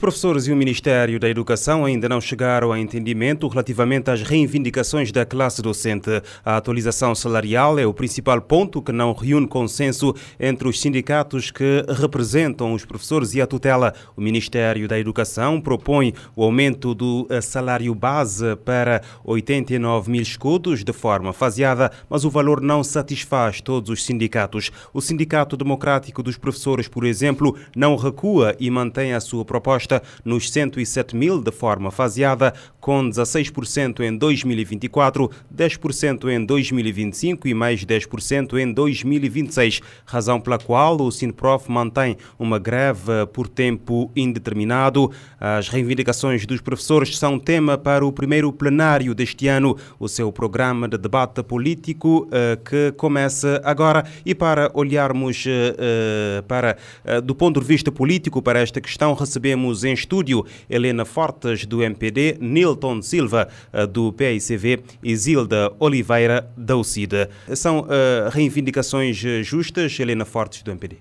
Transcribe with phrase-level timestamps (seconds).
[0.00, 5.26] Professores e o Ministério da Educação ainda não chegaram a entendimento relativamente às reivindicações da
[5.26, 6.22] classe docente.
[6.42, 11.84] A atualização salarial é o principal ponto que não reúne consenso entre os sindicatos que
[12.00, 13.92] representam os professores e a tutela.
[14.16, 20.94] O Ministério da Educação propõe o aumento do salário base para 89 mil escudos de
[20.94, 24.70] forma faseada, mas o valor não satisfaz todos os sindicatos.
[24.94, 29.89] O Sindicato Democrático dos Professores, por exemplo, não recua e mantém a sua proposta
[30.24, 37.84] nos 107 mil de forma faseada, com 16% em 2024, 10% em 2025 e mais
[37.84, 45.10] 10% em 2026, razão pela qual o Sinprof mantém uma greve por tempo indeterminado.
[45.38, 50.88] As reivindicações dos professores são tema para o primeiro plenário deste ano, o seu programa
[50.88, 54.04] de debate político eh, que começa agora.
[54.24, 56.76] E para olharmos eh, eh, para,
[57.22, 62.36] do ponto de vista político para esta questão, recebemos em estúdio Helena Fortes, do MPD,
[62.40, 67.30] Nilton Silva, eh, do PICV e Zilda Oliveira, da UCIDA.
[67.54, 70.96] São uh, reivindicações eh, justas, Helena Fortes, do MPD.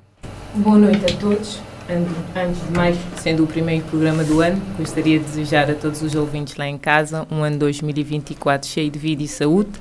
[0.56, 1.60] Boa noite a todos.
[1.90, 6.14] Antes de mais, sendo o primeiro programa do ano, gostaria de desejar a todos os
[6.14, 9.72] ouvintes lá em casa um ano 2024 cheio de vida e saúde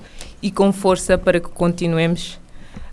[0.42, 2.40] e com força para que continuemos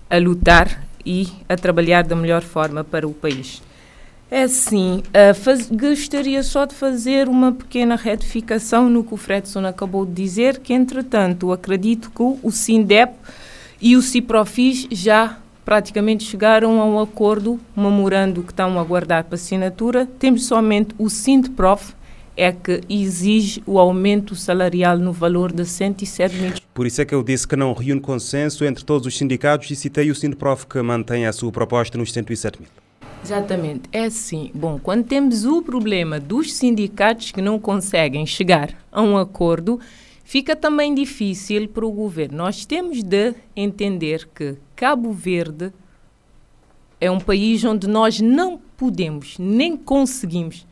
[0.09, 3.61] a lutar e a trabalhar da melhor forma para o país.
[4.29, 9.65] É sim, uh, faz, gostaria só de fazer uma pequena retificação no que o Fredson
[9.65, 13.13] acabou de dizer, que entretanto acredito que o SINDEP
[13.79, 19.35] e o CIPROFIS já praticamente chegaram a um acordo, memorando que estão a aguardar para
[19.35, 20.07] assinatura.
[20.19, 21.93] Temos somente o SINDPROF,
[22.37, 26.53] é que exige o aumento salarial no valor de 107 mil.
[26.73, 29.75] Por isso é que eu disse que não reúne consenso entre todos os sindicatos e
[29.75, 32.84] citei o SINDPROF que mantém a sua proposta nos 107 mil.
[33.25, 33.89] Exatamente.
[33.91, 34.51] É assim.
[34.53, 39.79] Bom, quando temos o problema dos sindicatos que não conseguem chegar a um acordo,
[40.23, 42.37] fica também difícil para o governo.
[42.37, 45.73] Nós temos de entender que Cabo Verde
[47.01, 50.67] é um país onde nós não podemos nem conseguimos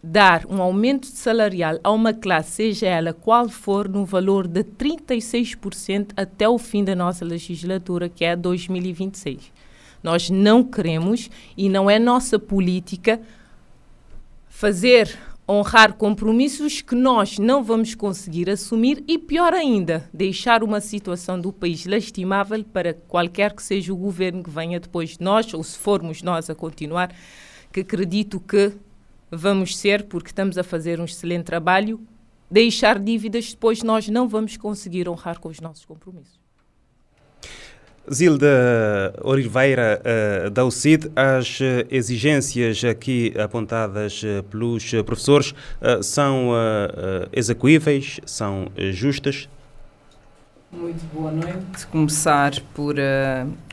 [0.00, 6.10] dar um aumento salarial a uma classe, seja ela qual for, no valor de 36%
[6.16, 9.57] até o fim da nossa legislatura, que é 2026.
[10.02, 13.20] Nós não queremos e não é nossa política
[14.48, 21.40] fazer honrar compromissos que nós não vamos conseguir assumir e, pior ainda, deixar uma situação
[21.40, 25.64] do país lastimável para qualquer que seja o governo que venha depois de nós, ou
[25.64, 27.14] se formos nós a continuar,
[27.72, 28.74] que acredito que
[29.30, 31.98] vamos ser, porque estamos a fazer um excelente trabalho,
[32.50, 36.38] deixar dívidas depois nós não vamos conseguir honrar com os nossos compromissos.
[38.12, 40.00] Zilda Oliveira
[40.46, 45.54] uh, da UCID, as uh, exigências aqui apontadas uh, pelos professores
[46.02, 46.50] são
[47.32, 49.48] execuíveis, são justas?
[50.72, 51.86] Muito boa noite.
[51.90, 52.96] Começar por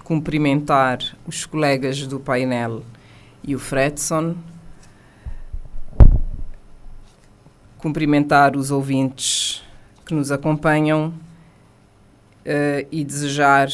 [0.03, 2.83] cumprimentar os colegas do painel
[3.43, 4.35] e o Fredson.
[7.77, 9.63] Cumprimentar os ouvintes
[10.05, 11.13] que nos acompanham
[12.91, 13.67] e desejar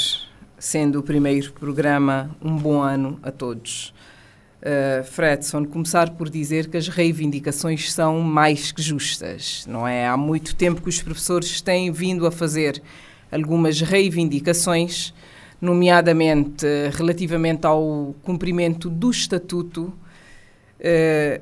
[0.61, 3.91] sendo o primeiro programa, um bom ano a todos.
[4.61, 10.05] Uh, Fredson, começar por dizer que as reivindicações são mais que justas, não é?
[10.05, 12.79] Há muito tempo que os professores têm vindo a fazer
[13.31, 15.15] algumas reivindicações,
[15.59, 19.91] nomeadamente uh, relativamente ao cumprimento do estatuto,
[20.79, 21.41] uh,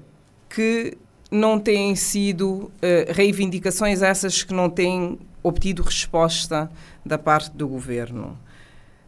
[0.49, 0.97] que
[1.29, 2.71] não têm sido
[3.09, 6.71] reivindicações essas que não têm obtido resposta
[7.05, 8.35] da parte do governo.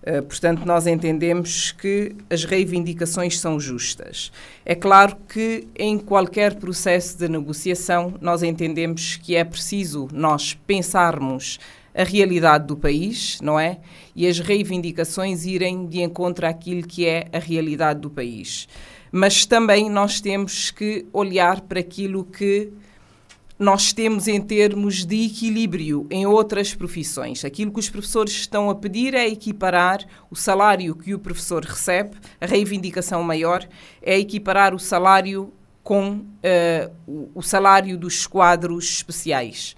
[0.01, 4.31] Uh, portanto, nós entendemos que as reivindicações são justas.
[4.65, 11.59] É claro que em qualquer processo de negociação nós entendemos que é preciso nós pensarmos
[11.94, 13.80] a realidade do país, não é?
[14.15, 18.68] E as reivindicações irem de encontro àquilo que é a realidade do país.
[19.12, 22.71] Mas também nós temos que olhar para aquilo que
[23.62, 27.46] nós temos em termos de equilíbrio em outras profissões.
[27.46, 32.18] Aquilo que os professores estão a pedir é equiparar o salário que o professor recebe,
[32.42, 33.63] a reivindicação maior
[34.02, 35.54] é equiparar o salário
[35.84, 39.75] com uh, o salário dos quadros especiais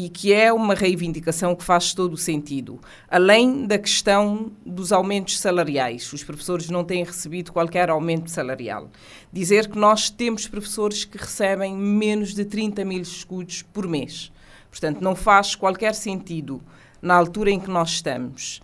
[0.00, 2.78] e que é uma reivindicação que faz todo o sentido.
[3.10, 8.92] Além da questão dos aumentos salariais, os professores não têm recebido qualquer aumento salarial.
[9.32, 14.30] Dizer que nós temos professores que recebem menos de 30 mil escudos por mês.
[14.70, 16.62] Portanto, não faz qualquer sentido,
[17.02, 18.62] na altura em que nós estamos,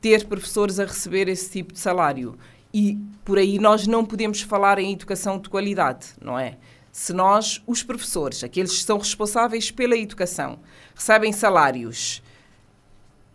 [0.00, 2.36] ter professores a receber esse tipo de salário.
[2.74, 6.58] E por aí nós não podemos falar em educação de qualidade, não é?
[6.92, 10.58] Se nós, os professores, aqueles que são responsáveis pela educação,
[10.94, 12.22] recebem salários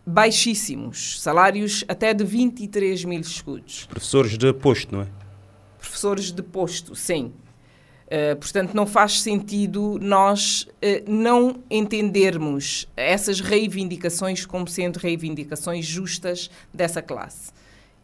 [0.06, 3.84] baixíssimos, salários até de 23 mil escudos.
[3.86, 5.08] Professores de posto, não é?
[5.76, 7.32] Professores de posto, sim.
[8.06, 16.48] Uh, portanto, não faz sentido nós uh, não entendermos essas reivindicações como sendo reivindicações justas
[16.72, 17.52] dessa classe.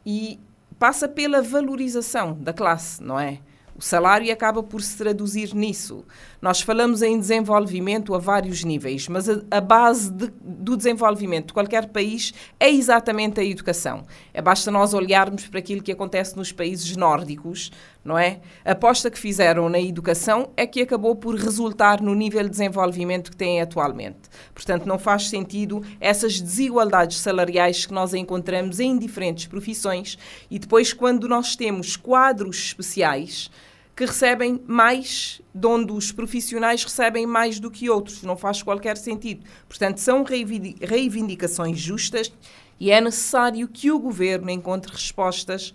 [0.05, 0.39] E
[0.79, 3.41] passa pela valorização da classe, não é?
[3.77, 6.05] O salário acaba por se traduzir nisso.
[6.41, 11.53] Nós falamos em desenvolvimento a vários níveis, mas a, a base de, do desenvolvimento de
[11.55, 14.05] qualquer país é exatamente a educação.
[14.33, 17.73] É basta nós olharmos para aquilo que acontece nos países nórdicos,
[18.05, 18.41] não é?
[18.65, 23.31] A aposta que fizeram na educação é que acabou por resultar no nível de desenvolvimento
[23.31, 24.29] que têm atualmente.
[24.53, 30.19] Portanto, não faz sentido essas desigualdades salariais que nós encontramos em diferentes profissões
[30.51, 33.51] e depois, quando nós temos quadros especiais
[33.97, 38.23] que recebem mais, de onde os profissionais recebem mais do que outros.
[38.23, 39.45] Não faz qualquer sentido.
[39.69, 42.33] Portanto, são reivindicações justas
[42.79, 45.73] e é necessário que o governo encontre respostas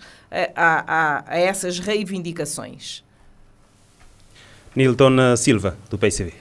[0.55, 3.03] a, a, a essas reivindicações.
[4.75, 6.33] Nilton Silva, do PCV.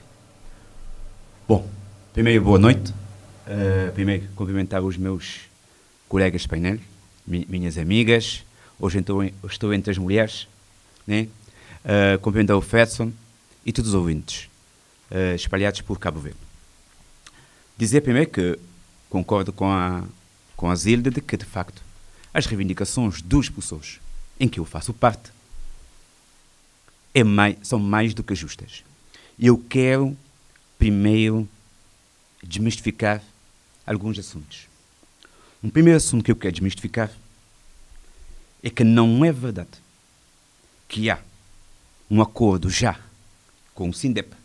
[1.47, 1.67] Bom,
[2.13, 2.93] primeiro, boa noite.
[3.47, 5.41] Uh, primeiro, cumprimentar os meus
[6.07, 6.77] colegas de painel,
[7.25, 8.43] mi, minhas amigas.
[8.79, 10.47] Hoje estou, estou entre as mulheres,
[11.07, 11.27] né?
[11.83, 13.11] Uh, cumprimentar o Fedson
[13.65, 14.47] e todos os ouvintes
[15.09, 16.37] uh, espalhados por Cabo Verde.
[17.75, 18.59] Dizer primeiro que
[19.09, 20.03] concordo com a,
[20.59, 21.81] com a Zilda de que, de facto,
[22.33, 24.01] as reivindicações dos professores,
[24.37, 25.31] em que eu faço parte,
[27.13, 28.83] é mais, são mais do que justas.
[29.39, 30.17] Eu quero,
[30.77, 31.47] primeiro,
[32.43, 33.23] desmistificar
[33.87, 34.67] alguns assuntos.
[35.63, 37.09] Um primeiro assunto que eu quero desmistificar
[38.61, 39.79] é que não é verdade
[40.89, 41.19] que há
[42.11, 42.99] um acordo já
[43.73, 44.35] com o SINDEP,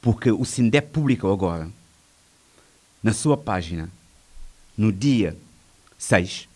[0.00, 1.68] porque o SINDEP publicou agora,
[3.02, 3.90] na sua página,
[4.76, 5.36] no dia
[5.98, 6.48] 6,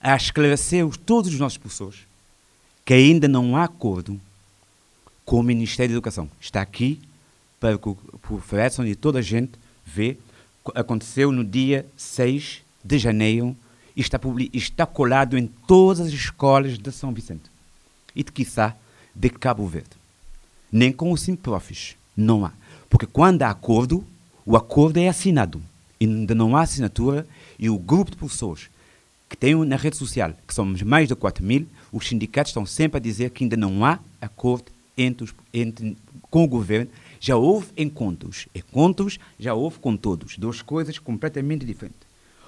[0.00, 2.00] a esclarecer todos os nossos professores
[2.84, 4.20] que ainda não há acordo
[5.24, 6.28] com o Ministério da Educação.
[6.40, 7.00] Está aqui
[7.60, 9.52] para que o Fredson e toda a gente
[9.84, 10.16] vê.
[10.74, 13.56] Aconteceu no dia 6 de janeiro
[13.94, 14.18] e está,
[14.52, 17.50] está colado em todas as escolas de São Vicente
[18.14, 18.74] e de quiçá
[19.14, 19.90] de Cabo Verde.
[20.72, 21.96] Nem com o Simprofis.
[22.16, 22.52] Não há.
[22.88, 24.04] Porque quando há acordo,
[24.44, 25.62] o acordo é assinado.
[26.00, 27.26] Ainda não há assinatura
[27.58, 28.70] e o grupo de professores
[29.28, 32.96] que tem na rede social, que somos mais de 4 mil, os sindicatos estão sempre
[32.96, 35.96] a dizer que ainda não há acordo entre os, entre,
[36.30, 36.90] com o governo.
[37.20, 38.48] Já houve encontros.
[38.54, 40.36] Encontros já houve com todos.
[40.36, 42.00] Duas coisas completamente diferentes.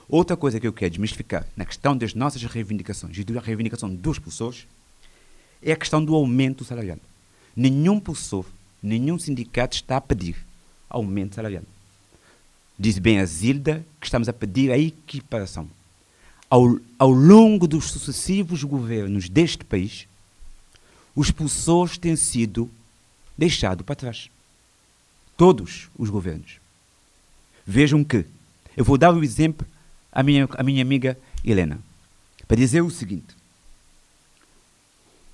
[0.08, 4.19] Outra coisa que eu quero desmistificar na questão das nossas reivindicações e da reivindicação dos
[4.19, 4.66] professores
[5.62, 6.98] é a questão do aumento salarial.
[7.55, 8.44] Nenhum professor,
[8.82, 10.36] nenhum sindicato está a pedir
[10.91, 11.62] aumento salarial.
[12.82, 15.70] Diz bem a Zilda que estamos a pedir a equiparação.
[16.51, 20.08] Ao, ao longo dos sucessivos governos deste país,
[21.15, 22.69] os professores têm sido
[23.39, 24.29] deixados para trás.
[25.36, 26.56] Todos os governos.
[27.65, 28.27] Vejam que,
[28.77, 29.65] eu vou dar um exemplo
[30.10, 31.79] à minha, à minha amiga Helena,
[32.48, 33.32] para dizer o seguinte: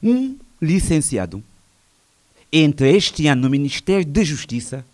[0.03, 1.43] um licenciado
[2.53, 4.85] entra este ano no Ministério da Justiça,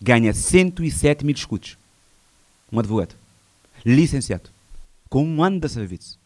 [0.00, 1.78] ganha 107 mil escudos.
[2.72, 3.14] Um advogado.
[3.84, 4.50] Licenciado.
[5.08, 6.18] Com um ano de serviço.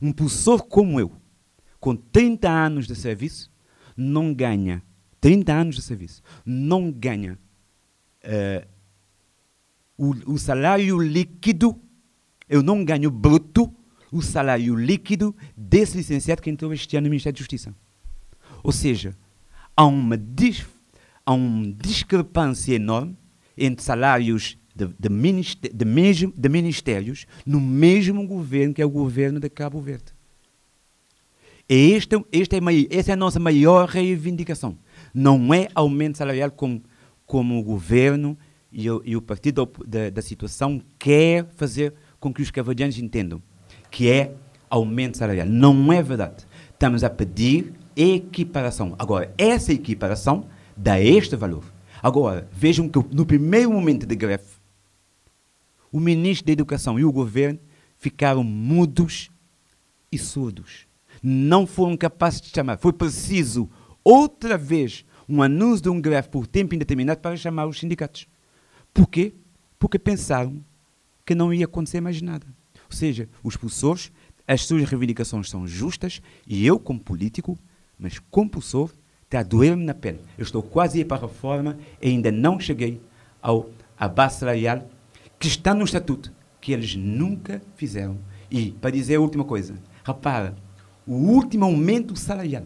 [0.00, 1.10] Um professor como eu,
[1.80, 3.50] com 30 anos de serviço,
[3.96, 4.82] não ganha.
[5.20, 6.22] 30 anos de serviço.
[6.44, 7.38] Não ganha
[8.24, 8.66] uh,
[9.96, 11.78] o, o salário líquido.
[12.48, 13.72] Eu não ganho bruto
[14.10, 17.74] o salário líquido desse licenciado que entrou este ano no Ministério da Justiça.
[18.62, 19.16] Ou seja,
[19.76, 20.66] há uma, dis,
[21.24, 23.16] há uma discrepância enorme
[23.56, 25.08] entre salários de, de,
[25.72, 30.12] de, mesmo, de ministérios no mesmo governo que é o governo de Cabo Verde.
[31.68, 32.60] E este, este é,
[32.90, 34.76] essa é a nossa maior reivindicação.
[35.14, 36.82] Não é aumento salarial como,
[37.24, 38.36] como o governo
[38.72, 43.40] e o, e o partido da, da situação quer fazer com que os cavadianos entendam
[43.90, 44.32] que é
[44.68, 45.46] aumento salarial.
[45.46, 46.46] Não é verdade.
[46.72, 48.94] Estamos a pedir equiparação.
[48.98, 50.46] Agora, essa equiparação
[50.80, 51.62] dá este valor.
[52.02, 54.44] Agora, vejam que no primeiro momento de greve,
[55.92, 57.60] o ministro da Educação e o governo
[57.98, 59.30] ficaram mudos
[60.10, 60.86] e surdos.
[61.22, 62.78] Não foram capazes de chamar.
[62.78, 63.68] Foi preciso
[64.02, 68.26] outra vez um anúncio de um greve por tempo indeterminado para chamar os sindicatos.
[68.94, 69.34] Por quê?
[69.78, 70.64] Porque pensaram
[71.26, 72.46] que não ia acontecer mais nada.
[72.90, 74.10] Ou seja, os professores,
[74.48, 77.58] as suas reivindicações são justas e eu, como político,
[77.98, 78.90] mas como professor,
[79.30, 80.18] está doer-me na pele.
[80.36, 83.00] Eu estou quase a ir para a reforma e ainda não cheguei
[83.40, 84.90] ao, à base salarial
[85.38, 88.18] que está no estatuto, que eles nunca fizeram.
[88.50, 90.56] E, para dizer a última coisa, repara,
[91.06, 92.64] o último aumento salarial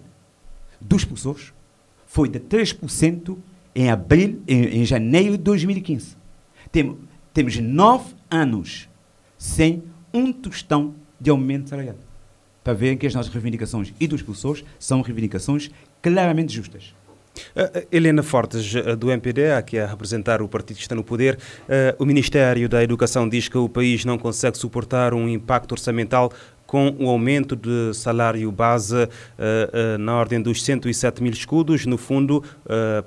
[0.81, 1.53] dos professores
[2.07, 3.37] foi de 3%
[3.75, 6.17] em abril, em, em, janeiro de 2015.
[6.73, 6.97] Tem,
[7.35, 8.89] temos nove anos
[9.37, 9.83] sem
[10.15, 11.97] um tostão de aumento salarial.
[12.63, 15.71] Para verem que as nossas reivindicações e dos professores são reivindicações
[16.11, 16.95] claramente justas.
[17.57, 21.39] Uh, Helena Fortes, uh, do MPD, aqui a representar o partido que está no poder,
[21.99, 26.33] o Ministério da Educação diz que o país não consegue suportar um impacto orçamental
[26.67, 29.09] com o aumento de salário base
[29.99, 31.87] na ordem dos 107 mil escudos.
[31.87, 32.43] No fundo,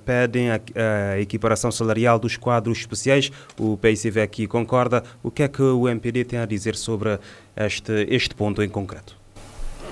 [0.06, 3.32] pedem a, equiparação salarial dos quadros especiais.
[3.60, 5.04] O PICV aqui concorda.
[5.22, 7.20] O que é que o MPD tem a dizer sobre
[7.56, 9.18] este, este ponto em concreto?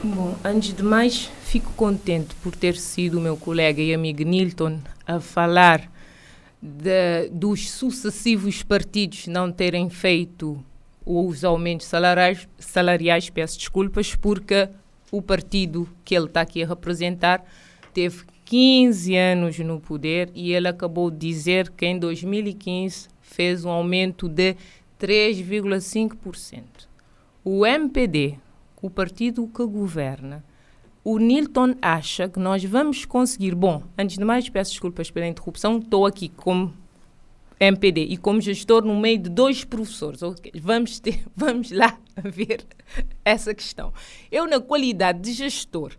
[0.03, 4.79] Bom, antes de mais, fico contente por ter sido o meu colega e amigo Nilton
[5.07, 5.91] a falar
[6.61, 10.63] de, dos sucessivos partidos não terem feito
[11.05, 14.67] os aumentos salariais, salariais, peço desculpas, porque
[15.11, 17.43] o partido que ele está aqui a representar
[17.93, 23.69] teve 15 anos no poder e ele acabou de dizer que em 2015 fez um
[23.69, 24.55] aumento de
[24.99, 26.63] 3,5%.
[27.43, 28.39] O MPD,
[28.85, 30.45] o partido que governa,
[31.03, 33.55] o Nilton acha que nós vamos conseguir.
[33.55, 36.71] Bom, antes de mais, peço desculpas pela interrupção, estou aqui como
[37.59, 40.21] MPD e como gestor no meio de dois professores.
[40.21, 42.63] Okay, vamos, ter, vamos lá ver
[43.23, 43.91] essa questão.
[44.31, 45.93] Eu, na qualidade de gestor,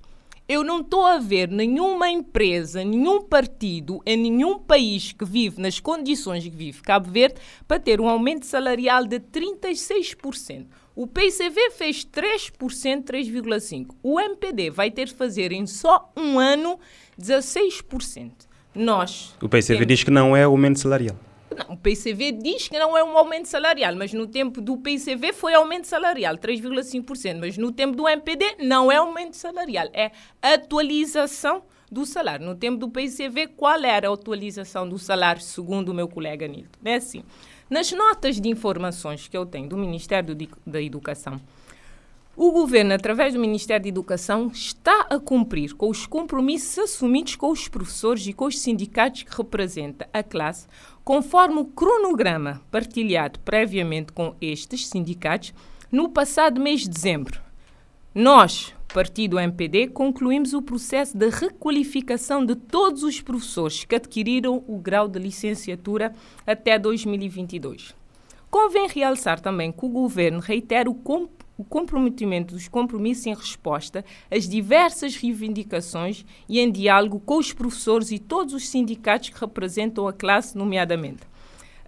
[0.49, 5.81] eu não estou a ver nenhuma empresa, nenhum partido em nenhum país que vive nas
[5.81, 10.66] condições que vive Cabo Verde para ter um aumento salarial de 36%.
[10.97, 13.88] O PCV fez 3%, 3,5%.
[14.03, 16.81] O MPD vai ter de fazer em só um ano
[17.21, 18.33] 16%.
[18.75, 19.35] Nós.
[19.43, 19.87] O PCV temos...
[19.88, 21.15] diz que não é aumento salarial.
[21.55, 25.35] Não, o PCV diz que não é um aumento salarial, mas no tempo do PCV
[25.35, 27.38] foi aumento salarial, 3,5%.
[27.41, 30.11] Mas no tempo do MPD não é aumento salarial, é
[30.41, 31.62] atualização
[31.93, 32.45] do salário.
[32.47, 36.79] No tempo do PCV, qual era a atualização do salário, segundo o meu colega Nilton?
[36.85, 37.23] É assim,
[37.68, 41.40] nas notas de informações que eu tenho do Ministério da Educação,
[42.37, 47.50] o governo, através do Ministério da Educação, está a cumprir com os compromissos assumidos com
[47.50, 50.68] os professores e com os sindicatos que representam a classe,
[51.02, 55.54] conforme o cronograma partilhado previamente com estes sindicatos
[55.90, 57.40] no passado mês de dezembro.
[58.14, 64.79] Nós, Partido MPD, concluímos o processo de requalificação de todos os professores que adquiriram o
[64.79, 66.15] grau de licenciatura
[66.47, 67.95] até 2022.
[68.50, 70.95] Convém realçar também que o governo reitera o
[71.59, 78.11] o comprometimento dos compromissos em resposta às diversas reivindicações e em diálogo com os professores
[78.11, 81.21] e todos os sindicatos que representam a classe, nomeadamente.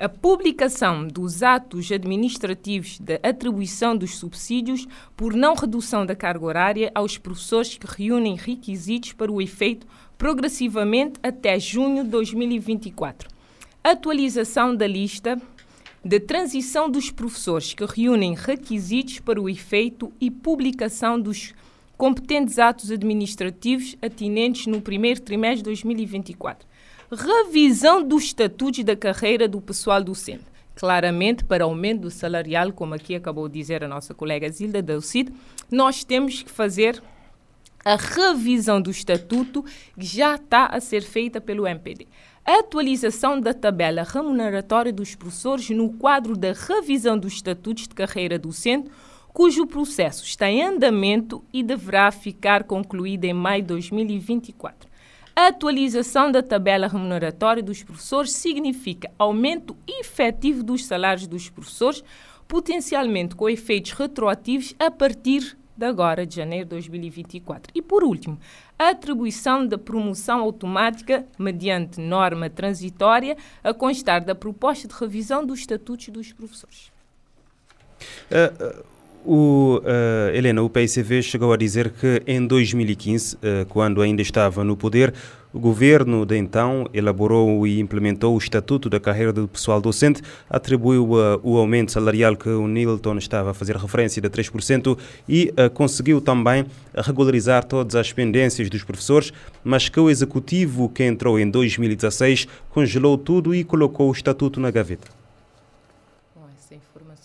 [0.00, 4.87] A publicação dos atos administrativos de atribuição dos subsídios
[5.17, 11.19] por não redução da carga horária aos professores que reúnem requisitos para o efeito progressivamente
[11.21, 13.28] até junho de 2024.
[13.83, 15.37] Atualização da lista
[16.05, 21.52] de transição dos professores que reúnem requisitos para o efeito e publicação dos
[21.97, 26.69] competentes atos administrativos atinentes no primeiro trimestre de 2024.
[27.11, 30.45] Revisão dos estatutos da carreira do pessoal docente.
[30.75, 35.33] Claramente, para aumento salarial, como aqui acabou de dizer a nossa colega Zilda Dalcide,
[35.71, 37.03] nós temos que fazer
[37.85, 39.65] a revisão do estatuto
[39.99, 42.07] que já está a ser feita pelo MPD
[42.57, 48.91] atualização da tabela remuneratória dos professores no quadro da revisão dos estatutos de carreira docente,
[49.35, 54.88] cujo processo está em andamento e deverá ficar concluído em maio de 2024.
[55.38, 62.02] A atualização da tabela remuneratória dos professores significa aumento efetivo dos salários dos professores,
[62.49, 67.71] potencialmente com efeitos retroativos a partir de agora, de janeiro de 2024.
[67.73, 68.37] E, por último,
[68.76, 75.61] a atribuição da promoção automática, mediante norma transitória, a constar da proposta de revisão dos
[75.61, 76.90] estatutos dos professores.
[78.28, 84.01] Uh, uh o, uh, Helena, o PICV chegou a dizer que em 2015, uh, quando
[84.01, 85.13] ainda estava no poder,
[85.53, 91.13] o governo de então elaborou e implementou o Estatuto da Carreira do Pessoal Docente, atribuiu
[91.13, 94.99] uh, o aumento salarial que o Nilton estava a fazer referência de 3%
[95.29, 99.33] e uh, conseguiu também regularizar todas as pendências dos professores,
[99.65, 104.71] mas que o executivo que entrou em 2016 congelou tudo e colocou o Estatuto na
[104.71, 105.19] gaveta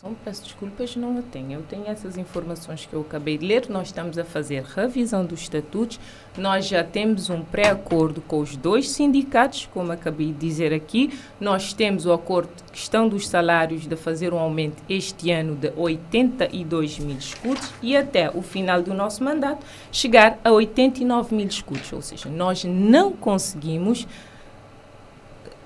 [0.03, 1.53] informação, peço desculpas, não a tenho.
[1.53, 3.69] Eu tenho essas informações que eu acabei de ler.
[3.69, 5.99] Nós estamos a fazer revisão dos estatutos.
[6.37, 11.17] Nós já temos um pré-acordo com os dois sindicatos, como acabei de dizer aqui.
[11.39, 15.71] Nós temos o acordo de questão dos salários de fazer um aumento este ano de
[15.75, 21.91] 82 mil escudos e até o final do nosso mandato chegar a 89 mil escudos.
[21.93, 24.05] Ou seja, nós não conseguimos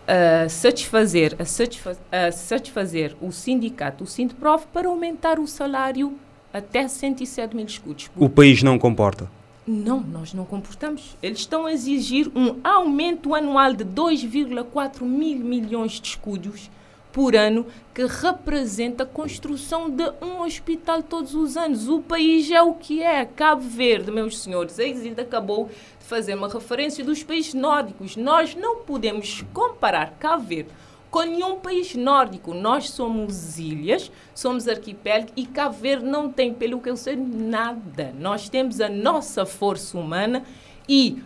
[0.07, 6.17] a satisfazer, a, satisfa a satisfazer o sindicato, o Sindprof, para aumentar o salário
[6.53, 8.09] até 107 mil escudos.
[8.15, 9.29] O país não comporta?
[9.67, 11.17] Não, nós não comportamos.
[11.21, 16.69] Eles estão a exigir um aumento anual de 2,4 mil milhões de escudos
[17.17, 21.89] por ano, que representa a construção de um hospital todos os anos.
[21.89, 23.25] O país é o que é.
[23.25, 28.15] Cabo Verde, meus senhores, a Exilda acabou de fazer uma referência dos países nórdicos.
[28.15, 30.69] Nós não podemos comparar Cabo Verde
[31.09, 32.53] com nenhum país nórdico.
[32.53, 38.13] Nós somos ilhas, somos arquipélago e Cabo Verde não tem, pelo que eu sei, nada.
[38.19, 40.43] Nós temos a nossa força humana
[40.87, 41.17] e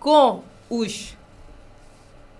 [0.00, 1.16] com os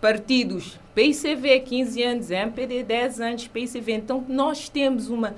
[0.00, 3.93] partidos PICV 15 anos, MPD 10 anos, PICV.
[3.93, 5.35] Então, nós temos uma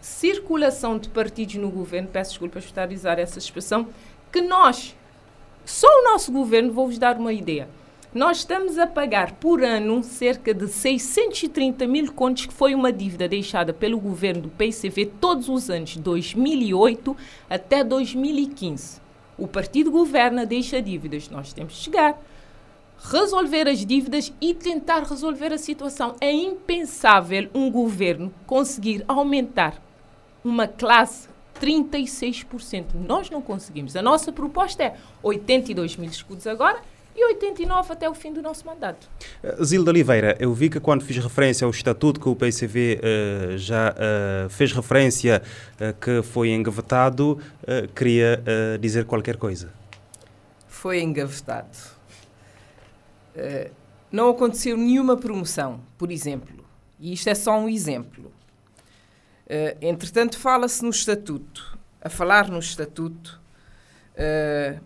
[0.00, 3.88] circulação de partidos no governo, peço desculpas por estar a usar essa expressão,
[4.30, 4.94] que nós,
[5.64, 7.68] só o nosso governo, vou-vos dar uma ideia.
[8.14, 13.26] Nós estamos a pagar por ano cerca de 630 mil contos, que foi uma dívida
[13.26, 17.16] deixada pelo governo do PICV todos os anos, 2008
[17.50, 19.00] até 2015.
[19.36, 21.28] O partido governa, deixa dívidas.
[21.28, 22.16] Nós temos de chegar
[23.10, 26.16] resolver as dívidas e tentar resolver a situação.
[26.20, 29.82] É impensável um governo conseguir aumentar
[30.42, 31.28] uma classe
[31.60, 32.86] 36%.
[32.94, 33.94] Nós não conseguimos.
[33.94, 36.78] A nossa proposta é 82 mil escudos agora
[37.16, 39.08] e 89 até o fim do nosso mandato.
[39.42, 43.54] Eh, Zilda Oliveira, eu vi que quando fiz referência ao estatuto que o PCV uh,
[43.54, 45.40] eh, já uh, fez referência
[45.76, 47.38] uh, que foi engavetado,
[47.94, 48.42] queria
[48.80, 49.72] dizer qualquer coisa.
[50.66, 51.93] Foi engavetado
[53.34, 53.70] eh,
[54.10, 56.64] não aconteceu nenhuma promoção, por exemplo.
[57.00, 58.32] E isto é só um exemplo.
[59.46, 61.76] Uh, entretanto, fala-se no Estatuto.
[62.00, 63.40] A falar no Estatuto,
[64.14, 64.80] uh,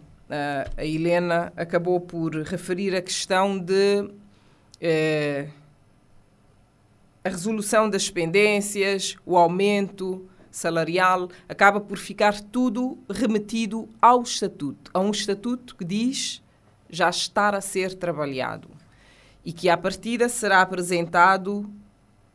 [0.76, 4.10] a Helena acabou por referir a questão de
[7.24, 14.90] a resolução das pendências, o aumento salarial, acaba por ficar tudo remetido ao Estatuto.
[14.94, 16.42] A um Estatuto que diz
[16.90, 18.68] já estar a ser trabalhado
[19.44, 21.68] e que, à partida, será apresentado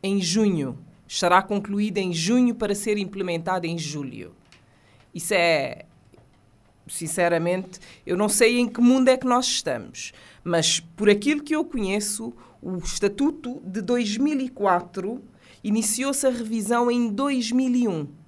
[0.02, 0.78] em junho.
[1.06, 4.34] Estará concluído em junho para ser implementado em julho.
[5.14, 5.84] Isso é.
[6.86, 10.12] Sinceramente, eu não sei em que mundo é que nós estamos,
[10.42, 15.22] mas por aquilo que eu conheço, o Estatuto de 2004
[15.62, 18.23] iniciou-se a revisão em 2001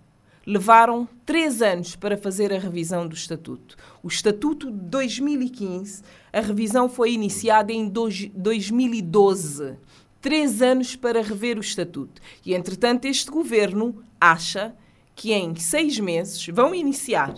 [0.46, 3.76] levaram três anos para fazer a revisão do Estatuto.
[4.02, 9.74] O Estatuto de 2015, a revisão foi iniciada em 2012.
[10.20, 12.22] Três anos para rever o Estatuto.
[12.44, 14.72] E, entretanto, este governo acha
[15.16, 17.34] que em seis meses vão iniciar.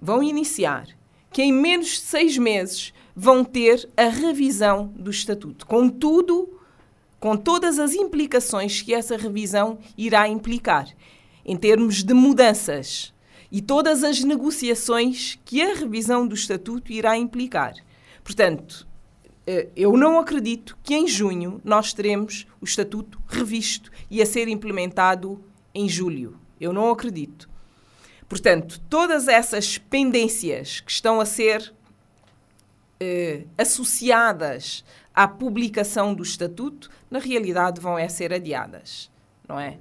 [0.00, 0.86] Vão iniciar.
[1.32, 5.66] Que em menos de seis meses vão ter a revisão do Estatuto.
[5.66, 6.60] Contudo,
[7.18, 10.88] com todas as implicações que essa revisão irá implicar
[11.44, 13.12] em termos de mudanças
[13.50, 17.74] e todas as negociações que a revisão do Estatuto irá implicar.
[18.24, 18.86] Portanto,
[19.46, 24.48] eh, eu não acredito que em junho nós teremos o Estatuto revisto e a ser
[24.48, 26.38] implementado em julho.
[26.60, 27.50] Eu não acredito.
[28.28, 31.74] Portanto, todas essas pendências que estão a ser
[32.98, 39.10] eh, associadas à publicação do Estatuto, na realidade vão é ser adiadas,
[39.46, 39.76] não é?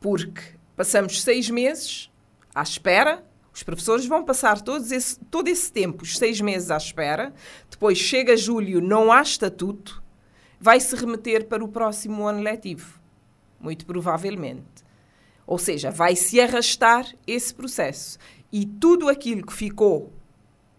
[0.00, 0.40] Porque
[0.82, 2.10] Passamos seis meses
[2.52, 7.32] à espera, os professores vão passar esse, todo esse tempo, os seis meses à espera,
[7.70, 10.02] depois chega julho, não há estatuto,
[10.58, 13.00] vai-se remeter para o próximo ano letivo,
[13.60, 14.82] muito provavelmente.
[15.46, 18.18] Ou seja, vai-se arrastar esse processo.
[18.50, 20.12] E tudo aquilo que ficou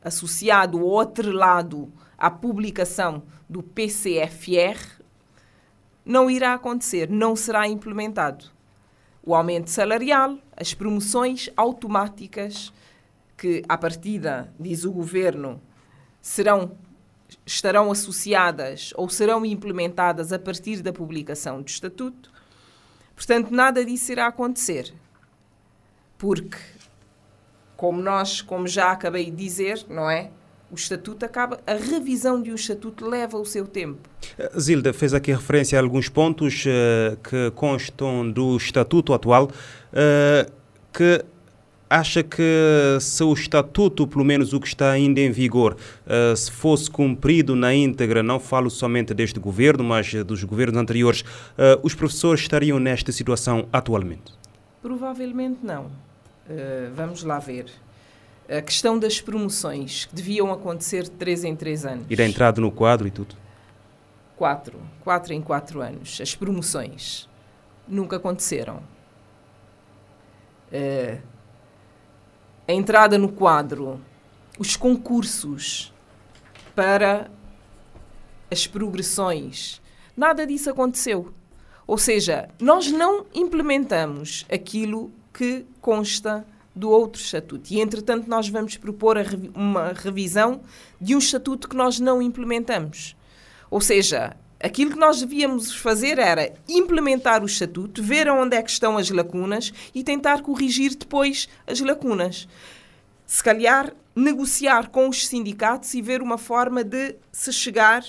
[0.03, 5.01] associado ou atrelado à publicação do PCFR
[6.03, 8.51] não irá acontecer, não será implementado
[9.25, 12.73] o aumento salarial, as promoções automáticas,
[13.37, 15.61] que à partida, diz o governo,
[16.21, 16.77] serão,
[17.45, 22.31] estarão associadas ou serão implementadas a partir da publicação do estatuto.
[23.15, 24.93] Portanto, nada disso irá acontecer.
[26.17, 26.57] Porque,
[27.75, 30.31] como nós, como já acabei de dizer, não é?
[30.73, 34.09] O estatuto acaba, a revisão de um estatuto leva o seu tempo.
[34.59, 40.51] Zilda fez aqui referência a alguns pontos uh, que constam do estatuto atual, uh,
[40.91, 41.23] que
[41.87, 46.51] acha que se o estatuto, pelo menos o que está ainda em vigor, uh, se
[46.51, 51.23] fosse cumprido na íntegra, não falo somente deste governo, mas dos governos anteriores,
[51.83, 54.33] os professores estariam nesta situação atualmente?
[54.81, 55.91] Provavelmente não.
[56.95, 57.65] vamos lá ver
[58.57, 62.05] a questão das promoções, que deviam acontecer de 3 em 3 anos.
[62.09, 63.35] Ir entrado no quadro e tudo?
[64.35, 64.79] Quatro.
[65.03, 66.19] Quatro em quatro anos.
[66.21, 67.27] As promoções
[67.87, 68.83] nunca aconteceram.
[70.71, 71.21] Uh,
[72.67, 73.99] a entrada no quadro,
[74.57, 75.93] os concursos
[76.75, 77.29] para
[78.51, 79.81] as progressões,
[80.15, 81.33] nada disso aconteceu.
[81.85, 87.73] Ou seja, nós não implementamos aquilo que consta do outro estatuto.
[87.73, 90.61] E, entretanto, nós vamos propor revi uma revisão
[90.99, 93.15] de um estatuto que nós não implementamos.
[93.69, 98.71] Ou seja, aquilo que nós devíamos fazer era implementar o estatuto, ver onde é que
[98.71, 102.47] estão as lacunas e tentar corrigir depois as lacunas.
[103.25, 108.03] Se calhar, negociar com os sindicatos e ver uma forma de se chegar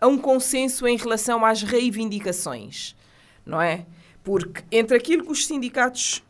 [0.00, 2.96] a um consenso em relação às reivindicações,
[3.44, 3.86] não é?
[4.24, 6.22] Porque entre aquilo que os sindicatos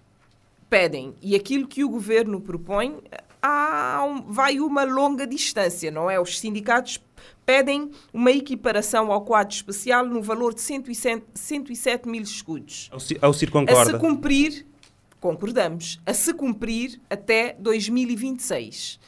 [0.72, 2.98] pedem e aquilo que o governo propõe,
[3.42, 6.18] há um, vai uma longa distância, não é?
[6.18, 6.98] Os sindicatos
[7.44, 12.88] pedem uma equiparação ao quadro especial no valor de 107, 107 mil escudos.
[12.90, 12.98] Ao
[13.50, 13.82] concorda?
[13.82, 14.66] A se cumprir,
[15.20, 18.98] concordamos, a se cumprir até 2026.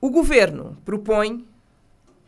[0.00, 1.44] O governo propõe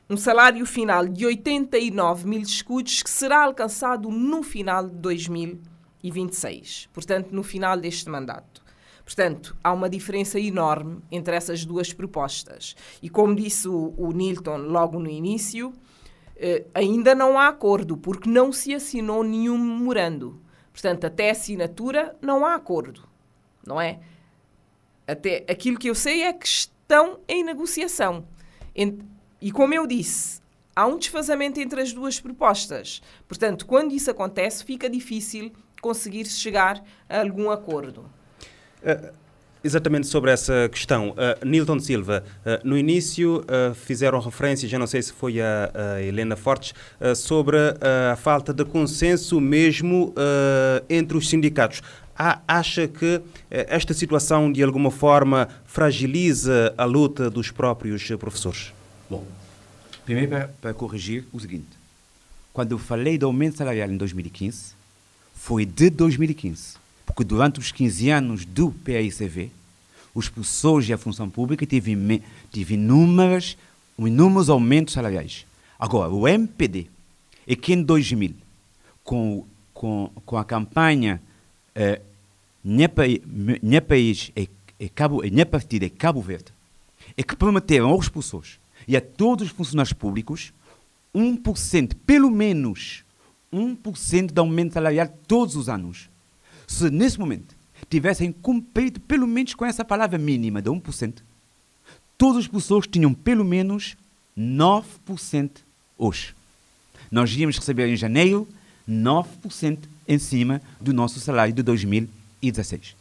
[0.08, 5.69] um salário final de 89 mil escudos que será alcançado no final de 2026
[6.02, 8.62] e 26, portanto, no final deste mandato.
[9.04, 12.76] Portanto, há uma diferença enorme entre essas duas propostas.
[13.02, 15.72] E como disse o, o Nilton logo no início,
[16.36, 20.40] eh, ainda não há acordo, porque não se assinou nenhum memorando.
[20.72, 23.06] Portanto, até assinatura não há acordo,
[23.66, 24.00] não é?
[25.06, 28.24] Até aquilo que eu sei é que estão em negociação.
[29.40, 30.40] E como eu disse,
[30.74, 33.02] há um desfazamento entre as duas propostas.
[33.26, 38.04] Portanto, quando isso acontece, fica difícil conseguir chegar a algum acordo.
[38.82, 39.12] Uh,
[39.62, 45.02] exatamente sobre essa questão, uh, Nilton Silva, uh, no início fizeram referência, já não sei
[45.02, 46.74] se foi a, a Helena Fortes,
[47.14, 47.56] sobre
[48.10, 50.14] a falta de consenso mesmo
[50.88, 51.82] entre os sindicatos.
[52.46, 58.72] acha que esta situação de alguma forma fragiliza a luta dos próprios professores?
[59.08, 59.24] Bom,
[60.04, 61.68] primeiro para, para corrigir o seguinte:
[62.52, 64.79] quando eu falei do aumento salarial em 2015,
[65.40, 66.74] foi de 2015.
[67.06, 69.50] Porque durante os 15 anos do PAICV,
[70.14, 72.20] os professores e a função pública tiveram,
[72.52, 73.56] teve inúmeros,
[73.98, 75.46] inúmeros aumentos salariais.
[75.78, 76.88] Agora, o MPD
[77.46, 78.34] é que em 2000,
[79.02, 81.22] com, com, com a campanha
[81.74, 82.02] eh,
[82.62, 84.46] Minha País é,
[84.78, 84.90] é
[85.30, 86.52] Minha Partida é Cabo Verde,
[87.16, 90.52] é que prometeram aos professores e a todos os funcionários públicos
[91.14, 93.04] 1%, pelo menos,
[93.52, 96.08] 1% de aumento salarial todos os anos.
[96.66, 97.54] Se nesse momento
[97.88, 101.14] tivessem cumprido pelo menos com essa palavra mínima de 1%,
[102.16, 103.96] todas as pessoas tinham pelo menos
[104.38, 105.50] 9%
[105.98, 106.34] hoje.
[107.10, 108.46] Nós íamos receber em janeiro
[108.88, 112.94] 9% em cima do nosso salário de 2016.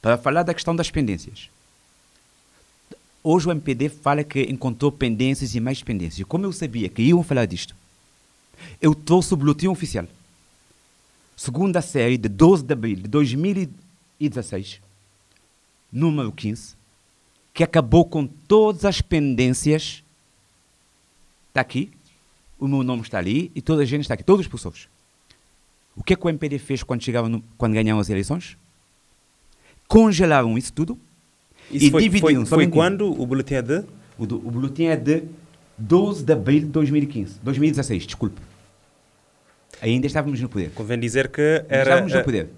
[0.00, 1.50] Para falar da questão das pendências.
[3.22, 6.26] Hoje o MPD fala que encontrou pendências e mais pendências.
[6.26, 7.74] Como eu sabia que iam falar disto,
[8.80, 10.06] eu trouxe o boletim oficial.
[11.36, 14.80] Segunda série de 12 de abril de 2016,
[15.92, 16.74] número 15,
[17.54, 20.02] que acabou com todas as pendências.
[21.48, 21.90] Está aqui,
[22.58, 24.88] o meu nome está ali e toda a gente está aqui, todas as pessoas.
[25.96, 28.56] O que, é que o MPD fez quando, chegaram no, quando ganharam as eleições?
[29.88, 30.98] Congelaram isso tudo
[31.70, 32.46] isso e foi, dividiram.
[32.46, 33.84] Foi, foi quando o boletim é de?
[34.18, 35.24] O, do, o boletim é de
[35.78, 37.40] 12 de abril de 2015.
[37.42, 38.40] 2016, desculpe.
[39.80, 40.70] Ainda estávamos no poder.
[40.74, 41.82] Convém dizer que era.
[41.82, 42.50] Estávamos no poder.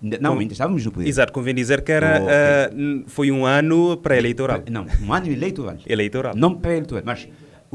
[0.00, 0.40] Não, Com...
[0.40, 1.08] ainda estávamos no poder.
[1.08, 3.00] Exato, convém dizer que era, oh, okay.
[3.00, 4.62] uh, foi um ano pré-eleitoral.
[4.70, 5.76] Não, um ano eleitoral.
[5.84, 6.36] eleitoral.
[6.36, 7.28] Não pré-eleitoral, mas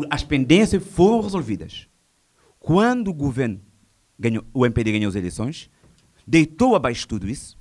[0.10, 1.88] as pendências foram resolvidas.
[2.60, 3.60] Quando o governo
[4.18, 5.70] ganhou, o MPD ganhou as eleições,
[6.26, 7.58] deitou abaixo tudo isso,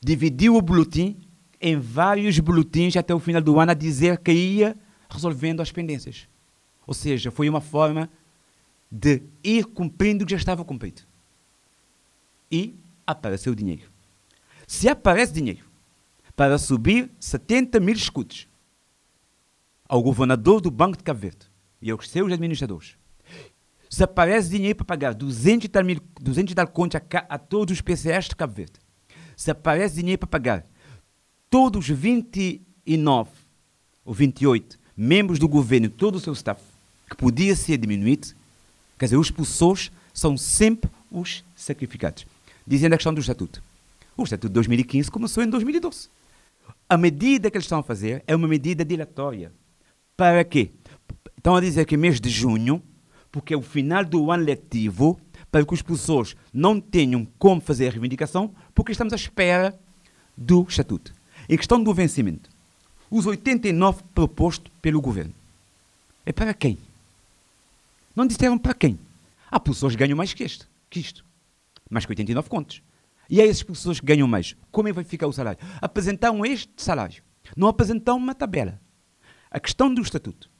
[0.00, 1.16] dividiu o boletim
[1.60, 4.76] em vários boletins até o final do ano a dizer que ia
[5.14, 6.28] resolvendo as pendências.
[6.86, 8.10] Ou seja, foi uma forma
[8.90, 11.02] de ir cumprindo o que já estava cumprido.
[12.50, 12.74] E
[13.06, 13.90] apareceu o dinheiro.
[14.66, 15.64] Se aparece dinheiro
[16.36, 18.48] para subir 70 mil escudos,
[19.88, 21.46] ao governador do Banco de Cabo Verde
[21.80, 22.96] e aos seus administradores,
[23.90, 27.38] se aparece dinheiro para pagar 200 e tal, mil, 200 e tal contas a, a,
[27.38, 28.80] todos os PCS de Cabo Verde,
[29.36, 30.64] se aparece dinheiro para pagar
[31.48, 33.30] todos os 29
[34.04, 36.62] ou 28 membros do governo todo o seu staff,
[37.08, 38.28] que podia ser diminuído,
[38.98, 42.26] quer dizer, os expulsores são sempre os sacrificados.
[42.66, 43.62] Dizendo a questão do Estatuto.
[44.16, 46.08] O Estatuto de 2015 começou em 2012.
[46.88, 49.52] A medida que eles estão a fazer é uma medida dilatória.
[50.16, 50.70] Para quê?
[51.36, 52.82] Estão a dizer que mês de junho,
[53.30, 57.88] porque é o final do ano letivo, para que os professores não tenham como fazer
[57.88, 59.78] a reivindicação, porque estamos à espera
[60.36, 61.12] do Estatuto.
[61.48, 62.48] Em questão do vencimento,
[63.10, 65.34] os 89 propostos pelo governo.
[66.26, 66.78] É para quem?
[68.14, 68.98] Não disseram para quem.
[69.50, 71.24] Há pessoas que ganham mais que, este, que isto.
[71.90, 72.82] Mais que 89 contos.
[73.28, 74.56] E é essas pessoas que ganham mais.
[74.70, 75.58] Como é que vai ficar o salário?
[75.80, 77.22] Apresentaram este salário.
[77.56, 78.80] Não apresentaram uma tabela.
[79.50, 80.50] A questão do estatuto.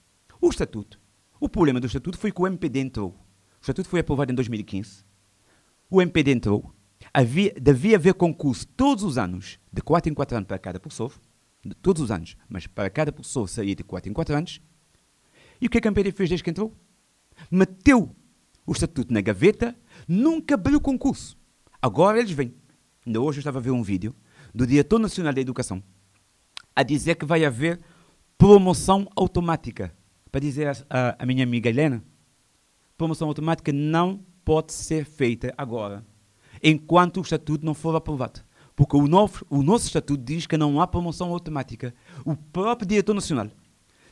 [0.41, 0.99] O estatuto.
[1.41, 3.11] O problema do estatuto foi que o MPD entrou.
[3.11, 5.05] O estatuto foi aprovado em 2015.
[5.91, 6.73] O MPD entrou.
[7.13, 11.13] Havia, devia haver concurso todos os anos, de 4 em 4 anos para cada professor.
[11.65, 12.37] De todos os anos.
[12.49, 14.61] Mas para cada professor sair de 4 em 4 anos.
[15.61, 16.75] E o que é o MPD fez desde que entrou?
[17.51, 18.15] Meteu
[18.67, 21.37] o estatuto na gaveta, nunca abriu concurso.
[21.81, 22.55] Agora eles vêm.
[23.07, 24.15] Ainda hoje eu estava a ver um vídeo
[24.55, 25.83] do Diretor Nacional da Educação
[26.75, 27.81] a dizer que vai haver
[28.37, 29.95] promoção automática.
[30.31, 32.03] Para dizer a, a, a minha amiga Helena,
[32.97, 36.05] promoção automática não pode ser feita agora,
[36.63, 38.41] enquanto o estatuto não for aprovado.
[38.77, 41.95] Porque o, novo, o nosso estatuto diz que não há promoção automática.
[42.25, 43.49] O próprio diretor nacional,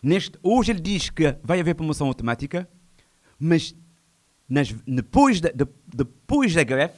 [0.03, 2.69] neste, hoje ele diz que vai haver promoção automática,
[3.39, 3.75] mas
[4.49, 6.95] nas, depois, da, de, depois da greve,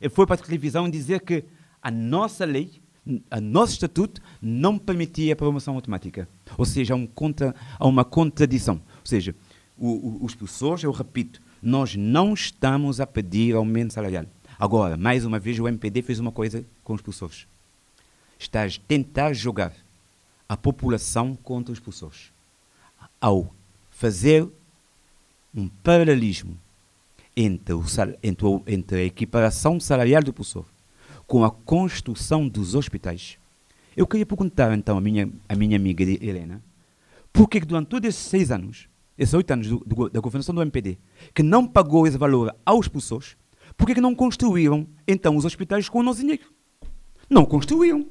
[0.00, 1.44] ele foi para a televisão dizer que
[1.82, 6.28] a nossa lei, o nosso estatuto, não permitia a promoção automática.
[6.56, 8.74] Ou seja, há, um contra, uma contradição.
[8.74, 9.34] Ou seja,
[9.76, 14.26] o, o, os professores, eu repito, nós não estamos a pedir aumento salarial.
[14.58, 17.46] Agora, mais uma vez, o MPD fez uma coisa com os professores.
[18.38, 19.72] Está a tentar jogar
[20.48, 22.32] a população contra os professores.
[23.20, 23.52] Ao
[23.90, 24.48] fazer
[25.54, 26.56] um paralelismo
[27.36, 27.84] entre, o,
[28.22, 30.66] entre, o, entre a equiparação salarial do professor
[31.26, 33.38] com a construção dos hospitais.
[33.96, 36.62] Eu queria perguntar então à minha, à minha amiga Helena,
[37.32, 40.62] por que durante todos esses seis anos, esses oito anos do, do, da governação do
[40.62, 40.96] MPD,
[41.34, 43.36] que não pagou esse valor aos professores,
[43.78, 46.52] por que não construíram então os hospitais com o nosso dinheiro?
[47.30, 48.10] Não construíram.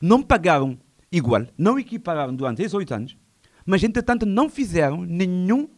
[0.00, 0.78] Não pagaram
[1.12, 3.16] igual, não equipararam durante esses oito anos,
[3.64, 5.68] mas entretanto não fizeram nenhum,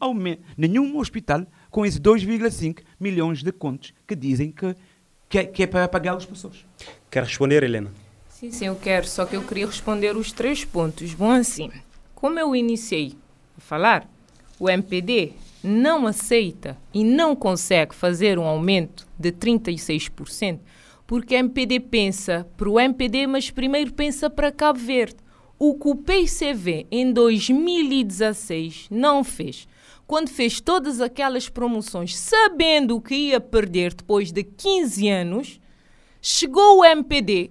[0.56, 4.74] nenhum hospital com esses 2,5 milhões de contos que dizem que,
[5.28, 6.64] que, é, que é para pagar os professores.
[7.10, 7.90] Quer responder, Helena?
[8.28, 11.12] Sim, sim, eu quero, só que eu queria responder os três pontos.
[11.12, 11.70] Bom, assim,
[12.14, 13.14] como eu iniciei
[13.56, 14.08] a falar,
[14.60, 20.60] o MPD não aceita e não consegue fazer um aumento de 36%,
[21.06, 25.16] porque o MPD pensa para o MPD, mas primeiro pensa para Cabo Verde.
[25.58, 29.66] O que o PCV em 2016 não fez
[30.08, 35.60] quando fez todas aquelas promoções, sabendo que ia perder depois de 15 anos,
[36.22, 37.50] chegou o MPD.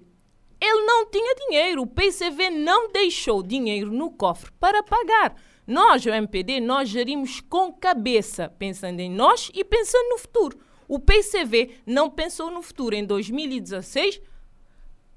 [0.60, 5.36] Ele não tinha dinheiro, o PCV não deixou dinheiro no cofre para pagar.
[5.66, 10.58] Nós, o MPD, nós gerimos com cabeça, pensando em nós e pensando no futuro.
[10.88, 12.96] O PCV não pensou no futuro.
[12.96, 14.22] Em 2016,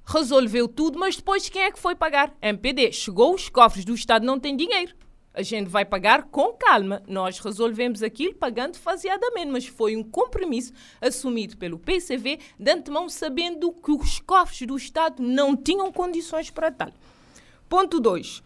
[0.05, 2.37] resolveu tudo, mas depois quem é que foi pagar?
[2.42, 2.92] MPD.
[2.92, 4.94] Chegou, os cofres do Estado não têm dinheiro
[5.33, 7.03] a gente vai pagar com calma.
[7.07, 13.73] Nós resolvemos aquilo pagando faseadamente, mas foi um compromisso assumido pelo PCV de antemão, sabendo
[13.73, 16.93] que os cofres do Estado não tinham condições para tal.
[17.69, 18.43] Ponto 2.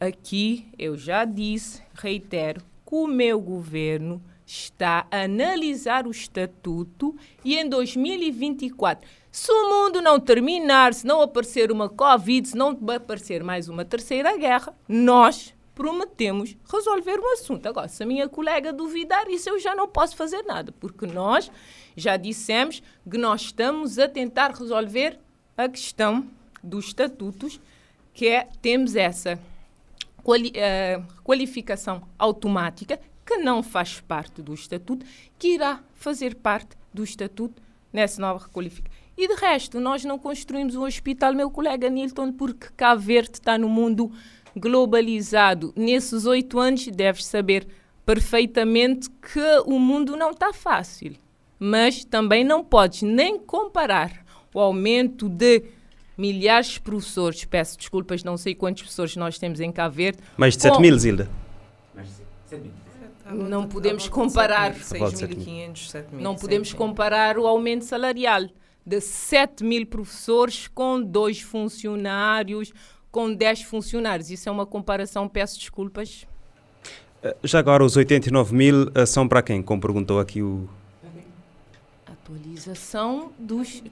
[0.00, 7.56] Aqui eu já disse, reitero, que o meu governo está a analisar o estatuto e
[7.56, 13.42] em 2024, se o mundo não terminar, se não aparecer uma Covid, se não aparecer
[13.42, 17.66] mais uma terceira guerra, nós prometemos resolver o assunto.
[17.66, 21.50] Agora, se a minha colega duvidar, isso eu já não posso fazer nada, porque nós
[21.96, 25.18] já dissemos que nós estamos a tentar resolver
[25.56, 26.24] a questão
[26.62, 27.60] dos estatutos,
[28.14, 29.40] que é, temos essa
[30.22, 35.04] quali uh, qualificação automática, que não faz parte do estatuto,
[35.36, 37.60] que irá fazer parte do estatuto
[37.92, 38.96] nessa nova requalificação.
[39.18, 43.58] E de resto, nós não construímos um hospital, meu colega Nilton, porque Cabo Verde está
[43.58, 44.12] no mundo
[44.56, 47.66] globalizado nesses oito anos, deves saber
[48.04, 51.14] perfeitamente que o mundo não está fácil.
[51.58, 55.62] Mas também não podes nem comparar o aumento de
[56.16, 60.18] milhares de professores, peço desculpas, não sei quantos professores nós temos em Cabo Verde.
[60.36, 61.30] Mais de 7 mil, Zilda.
[63.30, 64.74] Não podemos comparar.
[64.74, 66.04] 6.500, 7.000.
[66.12, 68.48] Não podemos comparar o aumento salarial
[68.84, 72.72] de 7 mil professores com dois funcionários,
[73.12, 74.30] com 10 funcionários.
[74.30, 76.26] Isso é uma comparação, peço desculpas.
[77.22, 79.62] Eh, já agora, os 89 mil eh, são para quem?
[79.62, 80.68] Como perguntou aqui o.
[82.06, 83.82] Atualização dos.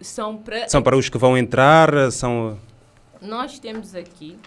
[0.00, 0.68] São para.
[0.68, 1.92] São para os que vão entrar?
[1.92, 2.56] Eh, são.
[3.20, 4.38] Nós temos aqui,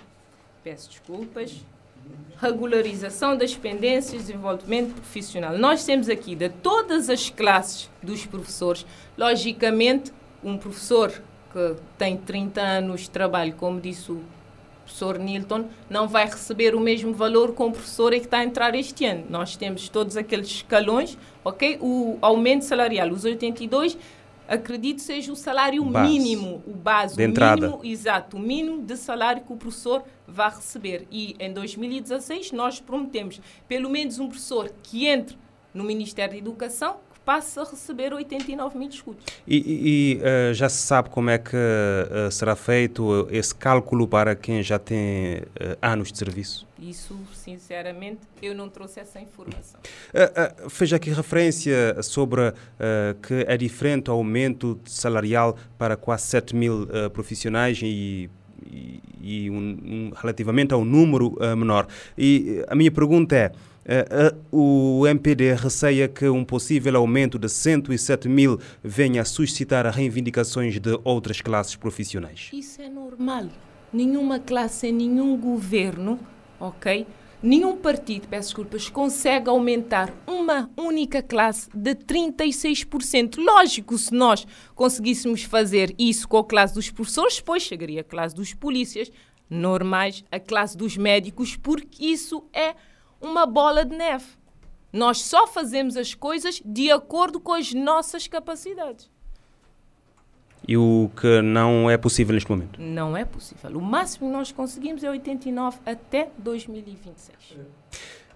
[0.63, 1.53] peço desculpas,
[2.39, 5.57] regularização das pendências de desenvolvimento profissional.
[5.57, 8.85] Nós temos aqui de todas as classes dos professores,
[9.17, 11.11] logicamente, um professor
[11.51, 14.23] que tem 30 anos de trabalho, como disse o
[14.83, 18.75] professor Nilton, não vai receber o mesmo valor que o professor que está a entrar
[18.75, 19.25] este ano.
[19.29, 21.77] Nós temos todos aqueles escalões, ok?
[21.81, 23.97] O aumento salarial, os 82
[24.47, 26.09] acredito seja o salário base.
[26.09, 30.49] mínimo, o base, de o mínimo, exato, o mínimo de salário que o professor vai
[30.49, 31.07] receber.
[31.09, 35.37] E em 2016 nós prometemos pelo menos um professor que entre
[35.73, 39.23] no Ministério da Educação passa a receber 89 mil escudos.
[39.47, 44.35] E, e uh, já se sabe como é que uh, será feito esse cálculo para
[44.35, 46.67] quem já tem uh, anos de serviço?
[46.79, 49.79] Isso, sinceramente, eu não trouxe essa informação.
[50.67, 52.53] fez aqui referência sobre
[53.21, 58.31] que é diferente o aumento salarial para quase 7 mil profissionais e
[58.71, 61.87] e, e um, um, relativamente ao número uh, menor.
[62.17, 63.53] E a minha pergunta é: uh, uh,
[64.51, 70.99] o MPD receia que um possível aumento de 107 mil venha a suscitar reivindicações de
[71.03, 72.49] outras classes profissionais?
[72.53, 73.45] Isso é normal.
[73.91, 76.19] Nenhuma classe, nenhum governo,
[76.59, 77.05] ok?
[77.43, 83.37] Nenhum partido, peço desculpas, consegue aumentar uma única classe de 36%.
[83.37, 88.35] Lógico, se nós conseguíssemos fazer isso com a classe dos professores, depois chegaria a classe
[88.35, 89.11] dos polícias
[89.49, 92.75] normais, a classe dos médicos, porque isso é
[93.21, 94.25] uma bola de neve.
[94.91, 99.09] Nós só fazemos as coisas de acordo com as nossas capacidades.
[100.67, 102.79] E o que não é possível neste momento?
[102.79, 103.71] Não é possível.
[103.77, 107.57] O máximo que nós conseguimos é 89 até 2026.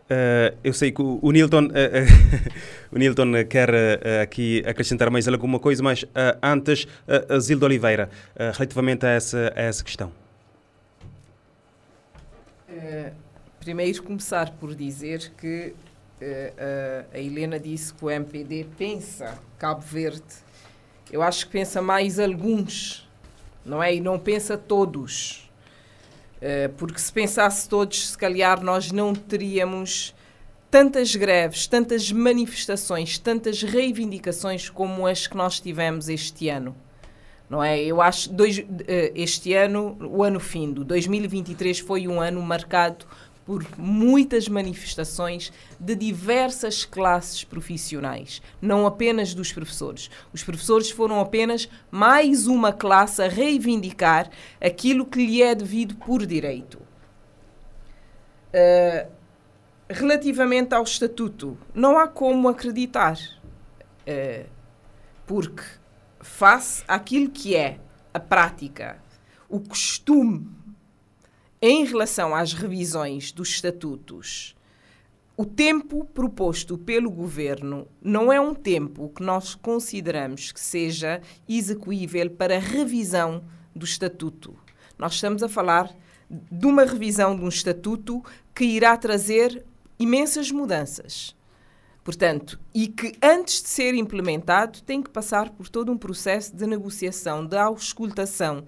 [0.06, 3.70] Uh, eu sei que o, o Nilton, uh, uh, o Nilton quer
[4.22, 6.06] aqui acrescentar mais alguma coisa, mas
[6.42, 8.10] antes, uh, Zildo Oliveira,
[8.54, 10.12] relativamente a essa, a essa questão.
[13.66, 15.74] Primeiro começar por dizer que
[17.12, 20.46] a Helena disse que o MPD pensa Cabo Verde
[21.12, 23.08] eu acho que pensa mais alguns,
[23.64, 23.96] não é?
[23.96, 25.50] E não pensa todos.
[26.38, 30.14] Uh, porque se pensasse todos, se calhar nós não teríamos
[30.70, 36.76] tantas greves, tantas manifestações, tantas reivindicações como as que nós tivemos este ano.
[37.50, 37.80] Não é?
[37.80, 38.66] Eu acho dois, uh,
[39.14, 43.06] este ano, o ano fim do 2023 foi um ano marcado
[43.46, 50.10] por muitas manifestações de diversas classes profissionais, não apenas dos professores.
[50.34, 54.30] Os professores foram apenas mais uma classe a reivindicar
[54.60, 56.82] aquilo que lhe é devido por direito.
[58.50, 59.12] Uh,
[59.88, 64.50] relativamente ao estatuto, não há como acreditar, uh,
[65.28, 65.62] porque
[66.20, 67.78] face àquilo que é
[68.12, 68.98] a prática,
[69.48, 70.50] o costume
[71.62, 74.56] em relação às revisões dos estatutos,
[75.38, 82.30] o tempo proposto pelo governo não é um tempo que nós consideramos que seja execuível
[82.30, 83.44] para revisão
[83.76, 84.58] do estatuto.
[84.98, 85.94] Nós estamos a falar
[86.30, 89.66] de uma revisão de um estatuto que irá trazer
[90.00, 91.36] imensas mudanças.
[92.06, 96.68] Portanto, e que antes de ser implementado tem que passar por todo um processo de
[96.68, 98.64] negociação, de auscultação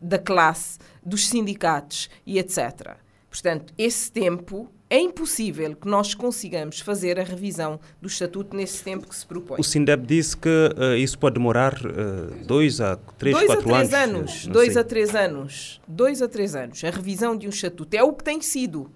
[0.00, 2.94] da classe, dos sindicatos e etc.
[3.28, 9.08] Portanto, esse tempo é impossível que nós consigamos fazer a revisão do estatuto nesse tempo
[9.08, 9.58] que se propõe.
[9.58, 13.78] O Sindeb disse que uh, isso pode demorar uh, dois a três, dois quatro a
[13.78, 14.16] três anos.
[14.16, 14.80] anos dois sei.
[14.80, 15.80] a três anos.
[15.88, 16.84] Dois a três anos.
[16.84, 18.88] A revisão de um estatuto é o que tem sido.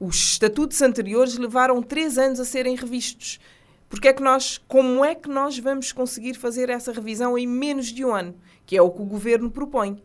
[0.00, 3.40] Os estatutos anteriores levaram três anos a serem revistos.
[3.88, 7.86] Porque é que nós, como é que nós vamos conseguir fazer essa revisão em menos
[7.86, 8.34] de um ano?
[8.66, 10.02] Que é o que o governo propõe.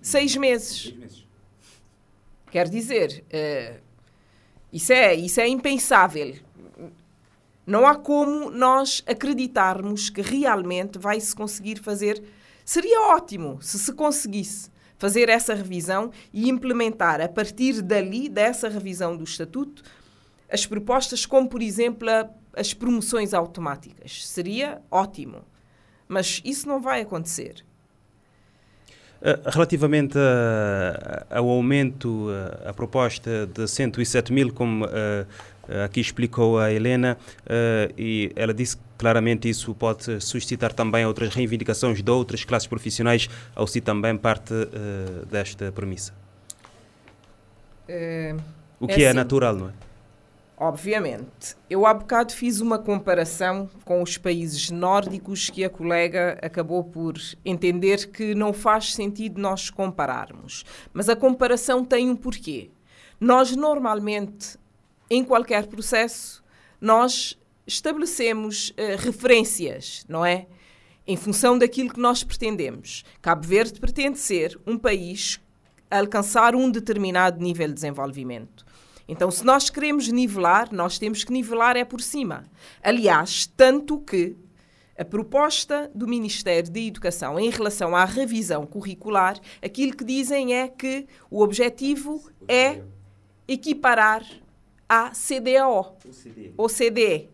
[0.00, 0.94] Seis meses.
[2.50, 3.80] Quer dizer, uh,
[4.72, 6.36] isso, é, isso é impensável.
[7.66, 12.22] Não há como nós acreditarmos que realmente vai se conseguir fazer.
[12.64, 19.16] Seria ótimo se se conseguisse fazer essa revisão e implementar a partir dali, dessa revisão
[19.16, 19.82] do Estatuto,
[20.50, 24.26] as propostas como, por exemplo, a, as promoções automáticas.
[24.26, 25.44] Seria ótimo.
[26.06, 27.64] Mas isso não vai acontecer.
[29.46, 30.16] Relativamente
[31.28, 32.28] ao aumento,
[32.64, 34.86] a proposta de 107 mil, como
[35.84, 37.18] aqui explicou a Helena,
[37.96, 43.66] e ela disse claramente isso pode suscitar também outras reivindicações de outras classes profissionais, ou
[43.66, 44.54] se também parte
[45.30, 46.12] desta premissa.
[47.86, 48.34] É,
[48.80, 49.72] o que é, é assim, natural, não é?
[50.60, 51.56] Obviamente.
[51.70, 57.14] Eu há bocado fiz uma comparação com os países nórdicos que a colega acabou por
[57.44, 60.64] entender que não faz sentido nós compararmos.
[60.92, 62.70] Mas a comparação tem um porquê.
[63.20, 64.58] Nós normalmente,
[65.10, 66.42] em qualquer processo,
[66.80, 70.46] nós estabelecemos uh, referências, não é?
[71.06, 73.04] Em função daquilo que nós pretendemos.
[73.22, 75.40] Cabo Verde pretende ser um país
[75.90, 78.64] alcançar um determinado nível de desenvolvimento.
[79.08, 82.44] Então, se nós queremos nivelar, nós temos que nivelar é por cima.
[82.82, 84.36] Aliás, tanto que
[84.98, 90.68] a proposta do Ministério da Educação em relação à revisão curricular, aquilo que dizem é
[90.68, 92.82] que o objetivo é
[93.46, 94.22] equiparar
[94.88, 95.96] a CDAO,
[96.56, 97.28] ou CDE.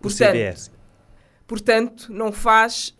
[0.00, 0.72] Portanto,
[1.46, 2.94] portanto, não faz,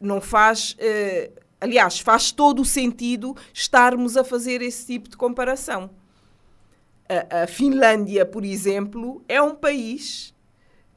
[0.00, 5.90] não faz uh, aliás, faz todo o sentido estarmos a fazer esse tipo de comparação
[7.30, 10.34] a, a Finlândia, por exemplo, é um país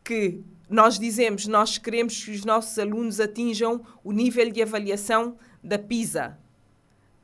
[0.04, 5.78] que nós dizemos nós queremos que os nossos alunos atinjam o nível de avaliação da
[5.78, 6.38] PISA.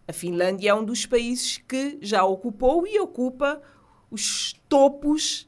[0.08, 3.62] A Finlândia é um dos países que já ocupou e ocupa
[4.10, 5.48] os topos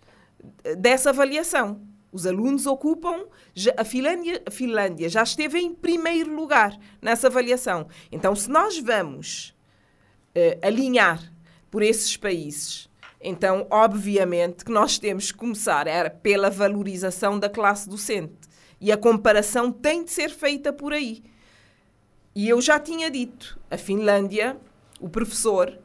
[0.77, 1.81] dessa avaliação.
[2.11, 3.25] Os alunos ocupam.
[3.75, 7.87] a, Finlândia, a Finlândia já esteve em primeiro lugar nessa avaliação.
[8.11, 9.55] Então, se nós vamos
[10.35, 11.33] uh, alinhar
[11.71, 12.87] por esses países
[13.23, 18.49] então, obviamente, que nós temos que começar era pela valorização da classe docente.
[18.81, 21.23] E a comparação tem de ser feita por aí.
[22.35, 24.57] E eu já tinha dito, a Finlândia,
[24.99, 25.77] o professor,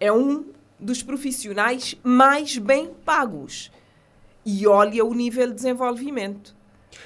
[0.00, 0.46] é um
[0.78, 3.70] dos profissionais mais bem pagos.
[4.44, 6.56] E olha o nível de desenvolvimento.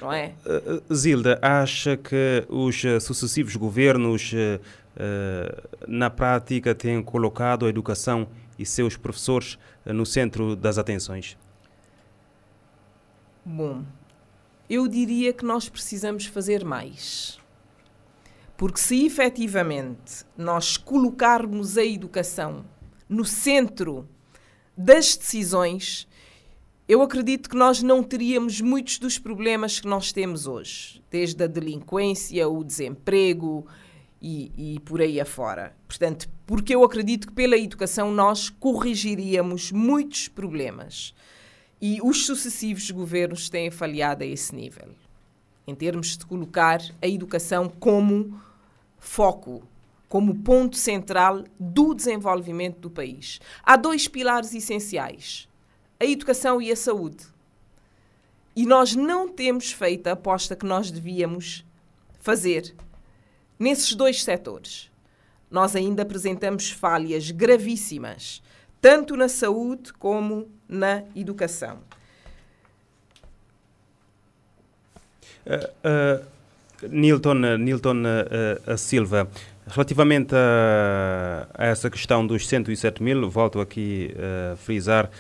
[0.00, 0.34] Não é?
[0.44, 4.32] Uh, Zilda, acha que os uh, sucessivos governos,
[5.86, 8.26] na prática, têm colocado a educação
[8.58, 11.36] e seus professores eh, no centro das atenções?
[13.44, 13.84] Bom,
[14.68, 17.38] eu diria que nós precisamos fazer mais.
[18.56, 22.64] Porque se efetivamente nós colocarmos a educação
[23.08, 24.08] no centro
[24.76, 26.08] das decisões,
[26.88, 31.46] eu acredito que nós não teríamos muitos dos problemas que nós temos hoje, desde a
[31.46, 33.66] delinquência, o desemprego,
[34.20, 35.74] e, e por aí afora.
[35.86, 41.14] Portanto, porque eu acredito que pela educação nós corrigiríamos muitos problemas.
[41.80, 44.88] E os sucessivos governos têm falhado a esse nível,
[45.66, 48.40] em termos de colocar a educação como
[49.08, 49.62] foco,
[50.08, 53.40] como ponto central do desenvolvimento do país.
[53.62, 55.48] Há dois pilares essenciais:
[55.98, 57.26] a educação e a saúde.
[58.54, 61.64] E nós não temos feito a aposta que nós devíamos
[62.20, 62.74] fazer
[63.58, 64.90] Nesses dois setores,
[65.50, 68.42] nós ainda apresentamos falhas gravíssimas,
[68.80, 71.78] tanto na saúde como na educação.
[75.46, 76.26] Uh, uh,
[76.90, 79.28] Nilton, Nilton uh, Silva,
[79.66, 84.14] relativamente a, a, essa questão dos 107 mil, volto aqui
[84.52, 85.10] a frisar,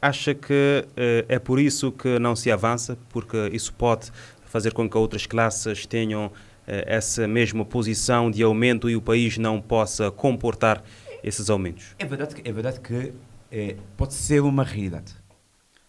[0.00, 0.84] acha que
[1.28, 4.10] é por isso que não se avança, porque isso pode
[4.44, 6.30] fazer com que outras classes tenham
[6.66, 10.84] eh, essa mesma posição de aumento e o país não possa comportar
[11.22, 11.96] esses aumentos?
[11.98, 13.12] É verdade que, é verdade que
[13.50, 15.14] é, pode ser uma realidade.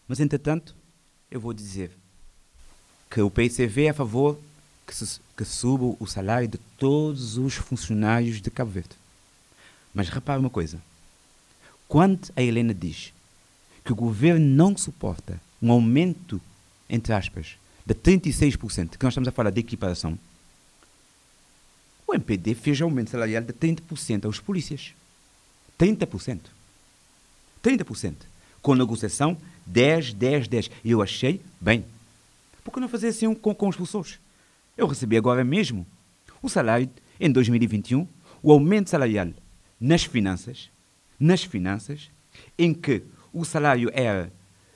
[0.08, 0.76] Mas, entretanto,
[1.30, 1.92] eu vou dizer
[3.12, 4.40] que o PICV é a favor
[4.88, 8.96] que, se, que suba o salário de todos os funcionários de Cabo Verde.
[9.94, 10.82] Mas repare uma coisa.
[11.90, 13.14] Quando a Helena diz
[13.84, 16.40] que o governo não suporta um aumento,
[16.90, 20.18] entre aspas, de 36%, que nós estamos a falar de equiparação,
[22.08, 24.94] o MPD fez aumento salarial de 30% aos polícias.
[25.78, 26.40] 30%.
[27.62, 28.16] 30%.
[28.62, 30.72] Com negociação 10, 10, 10.
[30.86, 31.84] E eu achei bem.
[32.64, 34.18] Por que não fazer assim com, com os professores?
[34.78, 35.86] Eu recebi agora mesmo
[36.42, 36.90] o salário
[37.20, 38.08] em 2021,
[38.42, 39.28] o aumento salarial
[39.80, 40.72] nas finanças,
[41.20, 42.10] nas finanças,
[42.58, 43.04] em que
[43.34, 44.34] o salário era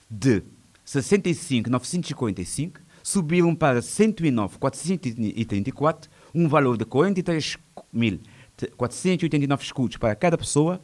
[0.10, 0.42] de
[0.84, 10.82] 65,945, subiram para 109,434 um valor de 43.489 escudos para cada pessoa,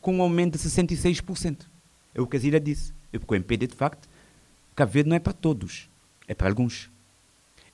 [0.00, 1.66] com um aumento de 66%.
[2.14, 2.92] É o que a Zira disse.
[3.12, 4.08] É porque o MPD, de facto,
[4.74, 5.88] Cabo Verde não é para todos,
[6.28, 6.90] é para alguns.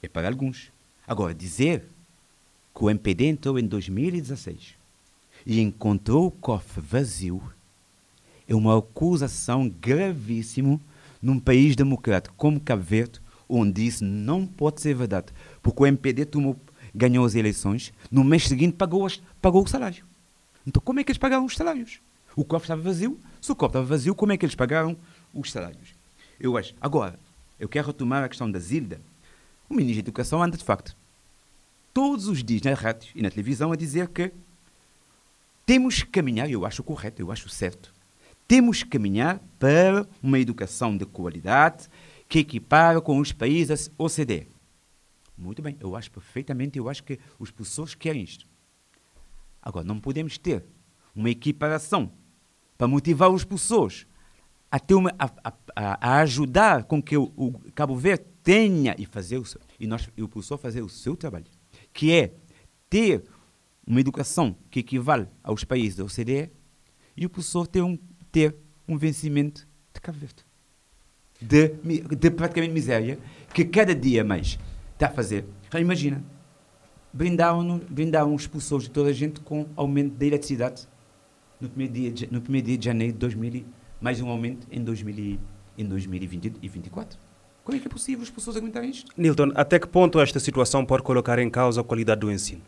[0.00, 0.72] É para alguns.
[1.06, 1.84] Agora, dizer
[2.74, 4.74] que o MPD entrou em 2016
[5.44, 7.42] e encontrou o cofre vazio
[8.46, 10.80] é uma acusação gravíssima
[11.20, 15.32] num país democrático como Cabo Verde, onde isso não pode ser verdade.
[15.62, 16.56] Porque o MPD tomou,
[16.94, 20.04] ganhou as eleições, no mês seguinte pagou, as, pagou o salário.
[20.66, 22.00] Então como é que eles pagaram os salários?
[22.36, 23.18] O cofre estava vazio.
[23.40, 24.96] Se o cofre estava vazio, como é que eles pagaram
[25.32, 25.94] os salários?
[26.38, 26.74] Eu acho.
[26.80, 27.18] Agora,
[27.58, 29.00] eu quero retomar a questão da Zilda.
[29.68, 30.96] O ministro da Educação anda de facto
[31.94, 34.32] todos os dias na rádio e na televisão a dizer que
[35.64, 37.94] temos que caminhar, eu acho correto, eu acho certo,
[38.48, 41.88] temos que caminhar para uma educação de qualidade
[42.28, 44.48] que equipara com os países OCDE.
[45.38, 48.46] Muito bem, eu acho perfeitamente, eu acho que os professores querem isto.
[49.62, 50.64] Agora, não podemos ter
[51.14, 52.10] uma equiparação
[52.76, 54.06] para motivar os professores
[54.74, 59.06] a, ter uma, a, a, a ajudar com que o, o, Cabo Verde tenha e
[59.06, 61.44] fazer o seu, e, nós, e o professor fazer o seu trabalho,
[61.92, 62.34] que é
[62.90, 63.22] ter
[63.86, 66.50] uma educação que equivale aos países da OCDE
[67.16, 67.96] e o professor ter um
[68.32, 68.56] ter
[68.88, 70.44] um vencimento de Cabo Verde.
[71.40, 71.68] De,
[72.16, 73.16] de praticamente miséria,
[73.52, 74.58] que cada dia mais
[74.94, 75.44] está a fazer.
[75.78, 76.20] Imagina,
[77.12, 80.88] brindavam, brindavam os expulsores de toda a gente com aumento da eletricidade
[81.60, 83.64] no primeiro dia de, no primeiro dia de janeiro de 2000,
[84.04, 85.40] mais um aumento em, 2000,
[85.78, 87.18] em 2024.
[87.64, 89.10] Como é que é possível as pessoas aguentarem isto?
[89.16, 92.60] Nilton, até que ponto esta situação pode colocar em causa a qualidade do ensino?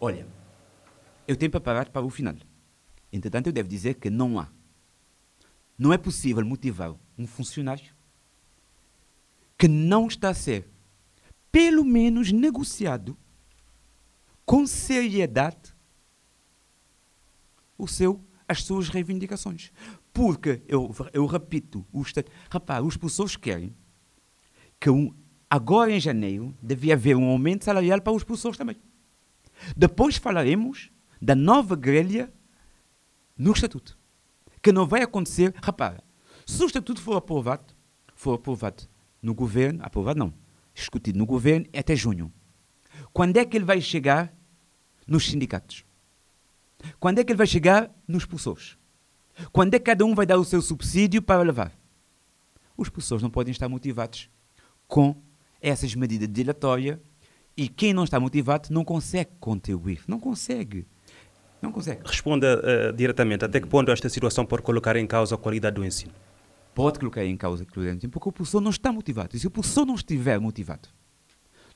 [0.00, 0.24] Olha,
[1.26, 2.36] eu tenho preparado para o final.
[3.12, 4.48] Entretanto, eu devo dizer que não há
[5.76, 7.92] não é possível motivar um funcionário
[9.58, 10.68] que não está a ser,
[11.50, 13.18] pelo menos, negociado
[14.46, 15.74] com seriedade
[17.76, 19.72] o seu, as suas reivindicações.
[20.12, 22.12] Porque, eu, eu repito, os,
[22.50, 23.74] rapaz, os professores querem
[24.78, 25.14] que um,
[25.48, 28.76] agora em janeiro devia haver um aumento salarial para os professores também.
[29.76, 30.90] Depois falaremos
[31.20, 32.32] da nova grelha
[33.36, 33.98] no estatuto
[34.62, 35.54] que não vai acontecer.
[35.62, 36.02] Repara,
[36.46, 37.74] se o estatuto for aprovado,
[38.14, 38.84] for aprovado
[39.22, 40.34] no governo, aprovado não,
[40.74, 42.32] discutido no governo é até junho.
[43.12, 44.34] Quando é que ele vai chegar
[45.06, 45.84] nos sindicatos?
[46.98, 48.76] Quando é que ele vai chegar nos professores?
[49.52, 51.72] Quando é que cada um vai dar o seu subsídio para levar?
[52.76, 54.28] Os professores não podem estar motivados
[54.86, 55.14] com
[55.60, 56.98] essas medidas dilatórias
[57.56, 60.02] e quem não está motivado não consegue contribuir.
[60.06, 60.86] Não consegue.
[61.60, 62.00] Não consegue.
[62.04, 63.44] Responda uh, diretamente.
[63.44, 66.12] Até que ponto esta situação pode colocar em causa a qualidade do ensino?
[66.74, 69.36] Pode colocar em causa a qualidade do ensino, porque o professor não está motivado.
[69.36, 70.88] E se o professor não estiver motivado,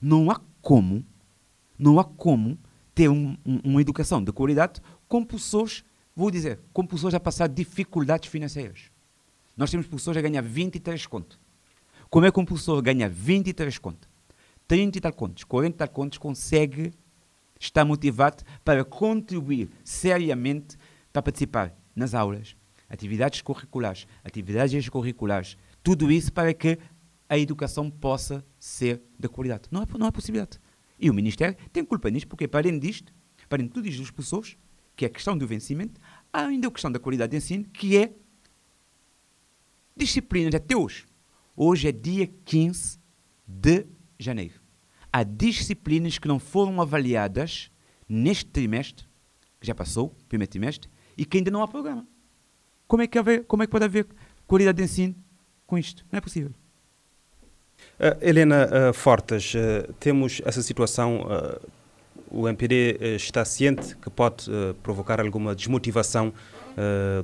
[0.01, 1.05] não há como,
[1.79, 2.59] não há como
[2.95, 5.85] ter um, um, uma educação de qualidade com professores,
[6.15, 8.91] vou dizer, com professores a passar dificuldades financeiras.
[9.57, 11.39] Nós temos professores a ganhar 23 contos.
[12.11, 14.09] Como é que um professor ganha 23 contos?
[14.67, 16.93] 30 e tal contos, 40 e tal contos, consegue
[17.59, 20.77] está motivado para contribuir seriamente
[21.13, 22.57] para participar nas aulas,
[22.89, 26.79] atividades curriculares, atividades extracurriculares, tudo isso para que
[27.29, 29.69] a educação possa ser de qualidade.
[29.71, 30.59] Não há, não há possibilidade.
[30.99, 33.13] E o Ministério tem culpa nisto, porque para além disto,
[33.49, 34.57] para além de tudo isto das pessoas,
[34.97, 36.01] que é a questão do vencimento,
[36.35, 38.13] há ainda a questão da qualidade de ensino, que é
[39.97, 41.07] disciplinas até hoje.
[41.57, 42.99] Hoje é dia 15
[43.47, 43.87] de
[44.19, 44.65] janeiro
[45.15, 47.71] há disciplinas que não foram avaliadas
[48.09, 49.07] neste trimestre,
[49.61, 52.05] que já passou, primeiro trimestre, e que ainda não há programa.
[52.89, 54.09] Como é que, haver, como é que pode haver
[54.45, 55.15] qualidade de ensino
[55.69, 56.05] com isto?
[56.11, 56.51] Não é possível.
[58.01, 61.21] Uh, Helena uh, Fortes, uh, temos essa situação,
[62.31, 64.51] o MPD está ciente que pode
[64.83, 66.33] provocar alguma desmotivação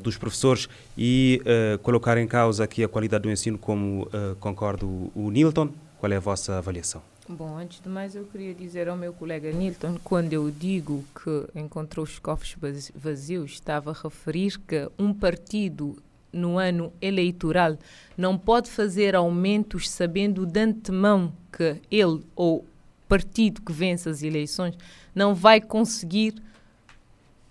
[0.03, 1.41] dos professores e
[1.83, 5.71] colocar em causa aqui a qualidade do ensino, como concorda o Nilton.
[5.99, 7.03] Qual é a vossa avaliação?
[7.29, 11.59] Bom, antes de mais eu queria dizer ao meu colega Nilton, quando eu digo que
[11.59, 12.57] encontrou os cofres
[12.95, 15.97] vazios, estava a referir que um partido
[16.33, 17.77] no ano eleitoral
[18.17, 22.65] não pode fazer aumentos sabendo de antemão que ele ou
[23.11, 24.77] partido que vence as eleições
[25.13, 26.41] não vai conseguir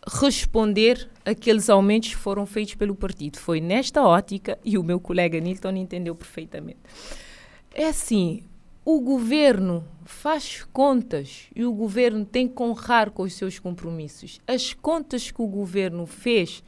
[0.07, 3.37] responder aqueles aumentos que foram feitos pelo partido.
[3.37, 6.79] Foi nesta ótica e o meu colega Nilton entendeu perfeitamente.
[7.73, 8.43] É assim,
[8.85, 14.39] o governo faz contas e o governo tem que honrar com os seus compromissos.
[14.47, 16.63] As contas que o governo fez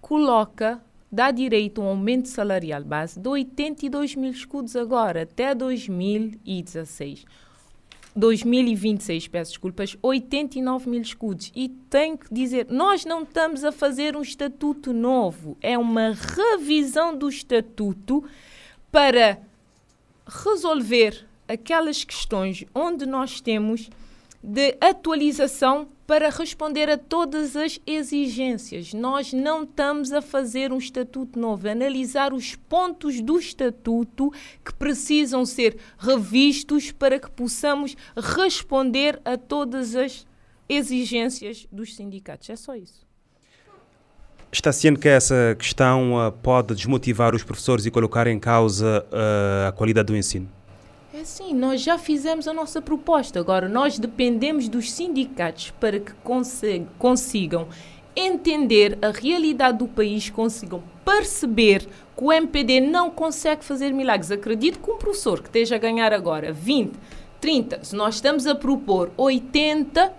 [0.00, 0.80] coloca,
[1.10, 7.26] dá direito a um aumento salarial base de 82 mil escudos agora, até 2016.
[8.16, 11.52] 2026, peço desculpas, 89 mil escudos.
[11.54, 17.16] E tenho que dizer, nós não estamos a fazer um estatuto novo, é uma revisão
[17.16, 18.24] do estatuto
[18.90, 19.38] para
[20.26, 23.90] resolver aquelas questões onde nós temos
[24.42, 28.94] de atualização para responder a todas as exigências.
[28.94, 34.32] Nós não estamos a fazer um estatuto novo, a analisar os pontos do estatuto
[34.64, 40.26] que precisam ser revistos para que possamos responder a todas as
[40.68, 42.50] exigências dos sindicatos.
[42.50, 43.04] É só isso.
[44.50, 49.68] Está ciente que essa questão uh, pode desmotivar os professores e colocar em causa uh,
[49.68, 50.48] a qualidade do ensino?
[51.18, 53.40] É sim, nós já fizemos a nossa proposta.
[53.40, 56.12] Agora, nós dependemos dos sindicatos para que
[56.98, 57.68] consigam
[58.14, 64.30] entender a realidade do país, consigam perceber que o MPD não consegue fazer milagres.
[64.30, 66.94] Acredito que um professor que esteja a ganhar agora 20,
[67.40, 70.12] 30, se nós estamos a propor 80,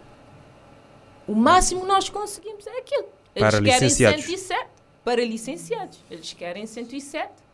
[1.28, 3.06] o máximo que nós conseguimos é aquilo.
[3.36, 4.26] Eles para querem licenciados.
[4.26, 4.68] 107
[5.06, 6.00] para licenciados.
[6.10, 7.47] Eles querem 107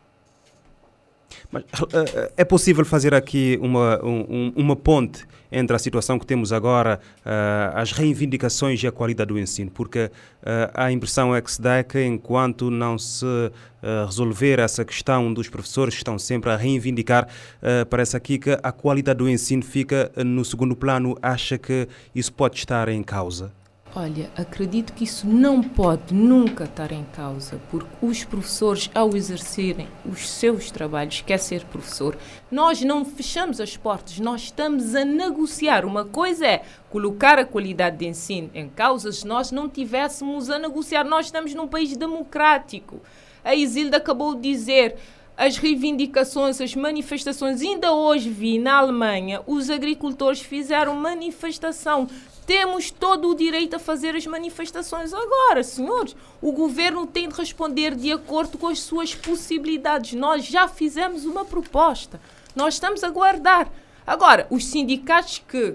[1.54, 6.52] mas uh, é possível fazer aqui uma, um, uma ponte entre a situação que temos
[6.52, 10.10] agora, uh, as reivindicações e a qualidade do ensino, porque uh,
[10.74, 13.24] a impressão é que se dá que enquanto não se
[14.06, 17.28] resolver essa questão dos professores que estão sempre a reivindicar,
[17.90, 21.18] parece aqui que a qualidade do ensino fica no segundo plano.
[21.20, 23.52] Acha que isso pode estar em causa?
[23.96, 29.86] Olha, acredito que isso não pode nunca estar em causa, porque os professores, ao exercerem
[30.04, 32.18] os seus trabalhos, quer ser professor,
[32.50, 35.84] nós não fechamos as portas, nós estamos a negociar.
[35.84, 40.58] Uma coisa é colocar a qualidade de ensino em causa se nós não tivéssemos a
[40.58, 41.04] negociar.
[41.04, 43.00] Nós estamos num país democrático.
[43.44, 44.96] A Isilda acabou de dizer
[45.36, 47.60] as reivindicações, as manifestações.
[47.60, 52.08] Ainda hoje vi na Alemanha, os agricultores fizeram manifestação
[52.46, 56.14] temos todo o direito a fazer as manifestações agora, senhores.
[56.40, 60.12] O governo tem de responder de acordo com as suas possibilidades.
[60.14, 62.20] Nós já fizemos uma proposta.
[62.54, 63.70] Nós estamos a guardar.
[64.06, 65.74] Agora, os sindicatos que,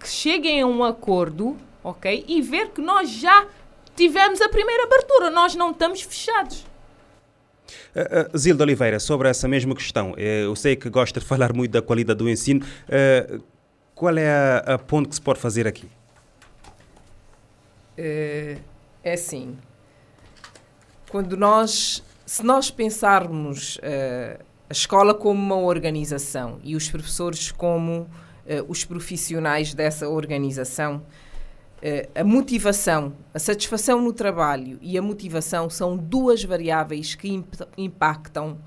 [0.00, 2.24] que cheguem a um acordo, ok?
[2.28, 3.46] E ver que nós já
[3.96, 6.64] tivemos a primeira abertura, nós não estamos fechados.
[7.94, 11.72] Uh, uh, Oliveira, sobre essa mesma questão, uh, eu sei que gosta de falar muito
[11.72, 12.64] da qualidade do ensino.
[13.96, 15.88] Qual é a, a ponto que se pode fazer aqui?
[17.96, 18.58] É,
[19.02, 19.56] é assim.
[21.08, 28.00] Quando nós, se nós pensarmos uh, a escola como uma organização e os professores como
[28.00, 28.08] uh,
[28.68, 35.96] os profissionais dessa organização, uh, a motivação, a satisfação no trabalho e a motivação são
[35.96, 38.58] duas variáveis que imp impactam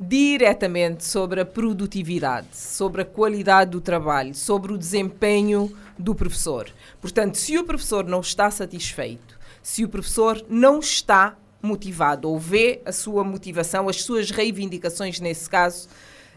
[0.00, 6.70] diretamente sobre a produtividade, sobre a qualidade do trabalho, sobre o desempenho do professor.
[7.02, 12.80] Portanto, se o professor não está satisfeito, se o professor não está motivado ou vê
[12.86, 15.86] a sua motivação, as suas reivindicações, nesse caso,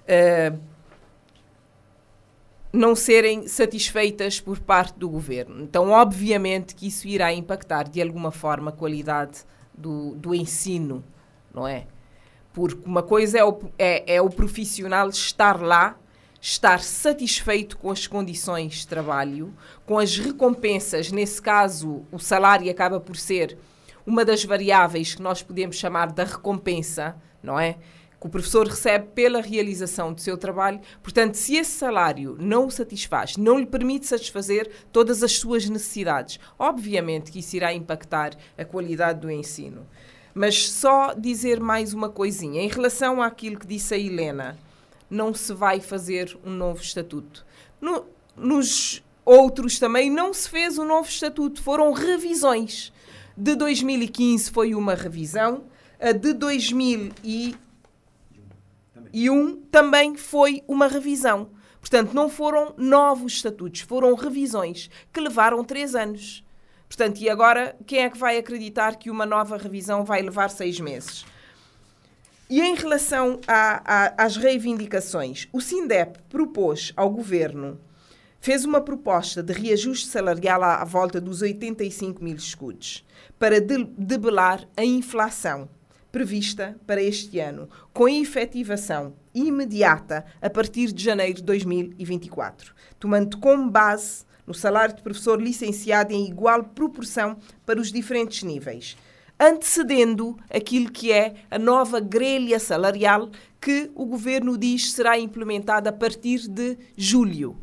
[0.02, 0.60] uh,
[2.74, 5.64] não serem satisfeitas por parte do governo.
[5.64, 11.02] Então, obviamente que isso irá impactar de alguma forma a qualidade do, do ensino,
[11.54, 11.88] não é?
[12.54, 15.98] Porque uma coisa é o, é, é o profissional estar lá,
[16.40, 19.54] estar satisfeito com as condições de trabalho,
[19.86, 21.12] com as recompensas.
[21.12, 23.58] Nesse caso, o salário acaba por ser
[24.06, 27.78] uma das variáveis que nós podemos chamar da recompensa, não é?
[28.20, 30.80] Que o professor recebe pela realização do seu trabalho.
[31.02, 36.40] Portanto, se esse salário não o satisfaz, não lhe permite satisfazer todas as suas necessidades,
[36.58, 39.88] obviamente que isso irá impactar a qualidade do ensino.
[40.34, 42.62] Mas só dizer mais uma coisinha.
[42.62, 44.58] Em relação àquilo que disse a Helena,
[45.10, 47.46] não se vai fazer um novo estatuto.
[47.80, 48.06] No,
[48.36, 52.92] nos outros também não se fez um novo estatuto, foram revisões.
[53.36, 55.64] De 2015 foi uma revisão,
[56.00, 57.56] a de 2001
[59.72, 61.50] também foi uma revisão.
[61.80, 66.44] Portanto, não foram novos estatutos, foram revisões que levaram três anos.
[66.96, 70.80] Portanto, e agora quem é que vai acreditar que uma nova revisão vai levar seis
[70.80, 71.26] meses?
[72.48, 77.82] E em relação a, a, às reivindicações, o SINDEP propôs ao governo,
[78.40, 83.04] fez uma proposta de reajuste salarial à, à volta dos 85 mil escudos
[83.40, 85.68] para de, debelar a inflação
[86.12, 93.72] prevista para este ano, com efetivação imediata a partir de janeiro de 2024, tomando como
[93.72, 98.98] base no salário de professor licenciado em igual proporção para os diferentes níveis,
[99.40, 103.30] antecedendo aquilo que é a nova grelha salarial
[103.60, 107.58] que o governo diz será implementada a partir de julho.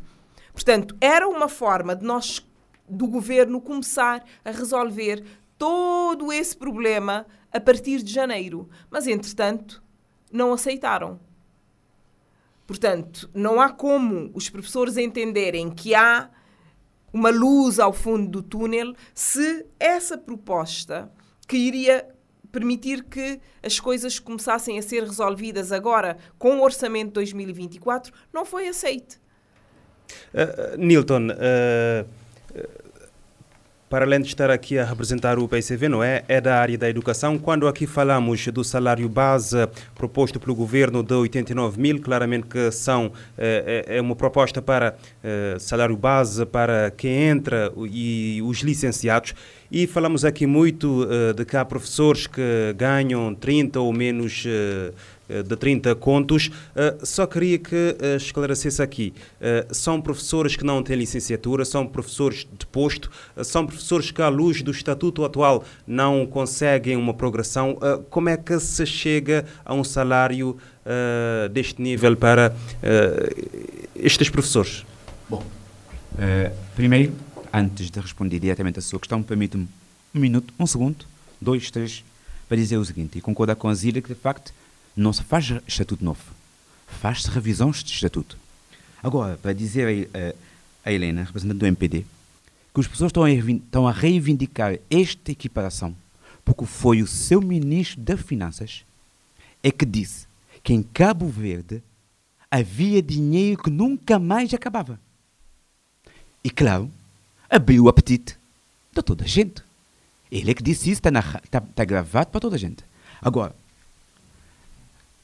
[0.53, 2.45] Portanto, era uma forma de nós,
[2.89, 5.23] do governo, começar a resolver
[5.57, 8.67] todo esse problema a partir de janeiro.
[8.89, 9.81] Mas, entretanto,
[10.31, 11.19] não aceitaram
[12.71, 16.29] Portanto, não há como os professores entenderem que há
[17.13, 21.11] uma luz ao fundo do túnel se essa proposta
[21.47, 22.07] que iria
[22.51, 28.45] permitir que as coisas começassem a ser resolvidas agora com o orçamento de 2024 não
[28.45, 29.19] foi aceite.
[30.33, 32.07] Uh, Nilton, uh,
[33.91, 36.23] para além de estar aqui a representar o PCV, não é?
[36.29, 37.37] É da área da educação.
[37.37, 43.11] Quando aqui falamos do salário base proposto pelo governo de 89 mil, claramente que são,
[43.37, 49.35] é, é uma proposta para é, salário base para quem entra e os licenciados.
[49.73, 55.43] E falamos aqui muito uh, de que há professores que ganham 30 ou menos uh,
[55.43, 56.47] de 30 contos.
[56.47, 59.13] Uh, só queria que esclarecesse aqui.
[59.71, 63.09] São professores que não têm licenciatura, são professores de posto,
[63.45, 67.77] são professores que, à luz do estatuto atual, não conseguem uma progressão.
[68.09, 70.57] como é que se chega a um salário
[71.53, 72.53] deste nível para
[73.95, 74.85] estes professores?
[75.29, 75.41] Bom,
[76.75, 77.13] primeiro,
[77.53, 79.67] antes de responder diretamente à sua questão, permite-me
[80.13, 81.05] um minuto, um segundo,
[81.39, 82.03] dois, três,
[82.47, 84.53] para dizer o seguinte, e concordar com a Zília que, de facto,
[84.95, 86.21] não se faz estatuto novo,
[86.87, 88.37] faz-se revisão de estatuto.
[89.01, 92.05] Agora, para dizer a, a Helena, representante do MPD,
[92.73, 95.95] que os pessoas estão a reivindicar esta equiparação
[96.43, 98.83] porque foi o seu ministro das Finanças
[99.63, 100.27] é que disse
[100.63, 101.81] que em Cabo Verde
[102.49, 104.99] havia dinheiro que nunca mais acabava.
[106.43, 106.91] E claro,
[107.51, 108.37] abriu o apetite
[108.91, 109.61] de toda a gente.
[110.31, 111.09] Ele é que disse isso, está,
[111.43, 112.83] está, está gravado para toda a gente.
[113.21, 113.53] Agora,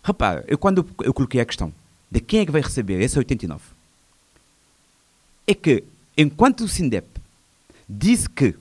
[0.07, 1.73] Repara, eu quando eu coloquei a questão
[2.09, 3.61] de quem é que vai receber esse 89,
[5.45, 5.83] é que
[6.17, 7.05] enquanto o SINDEP
[7.89, 8.55] disse que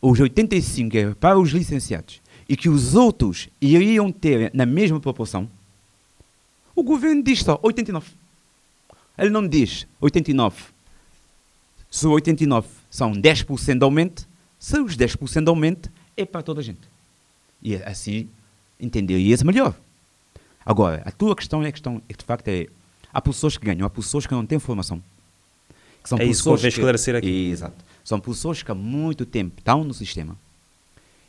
[0.00, 5.50] os 85 é para os licenciados e que os outros iriam ter na mesma proporção,
[6.76, 8.12] o governo diz só 89.
[9.18, 10.71] Ele não diz 89.
[11.92, 14.26] Se 89 são 10% de aumento,
[14.58, 16.80] se os 10% de aumento é para toda a gente.
[17.62, 18.30] E assim
[18.80, 19.74] entenderia-se melhor.
[20.64, 22.66] Agora, a tua questão é a questão, é de facto, é,
[23.12, 25.02] há pessoas que ganham, há pessoas que não têm formação.
[26.02, 27.50] Que são é isso que eu esclarecer aqui.
[27.50, 27.84] Exato.
[28.02, 30.34] São pessoas que há muito tempo estão no sistema.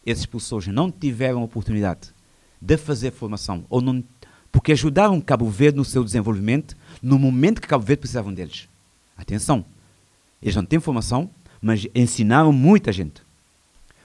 [0.06, 2.10] Essas pessoas não tiveram oportunidade
[2.62, 4.02] de fazer formação ou não,
[4.50, 8.70] porque ajudaram Cabo Verde no seu desenvolvimento no momento que Cabo Verde precisavam deles.
[9.18, 9.66] Atenção,
[10.44, 11.30] eles não têm formação,
[11.60, 13.24] mas ensinaram muita gente.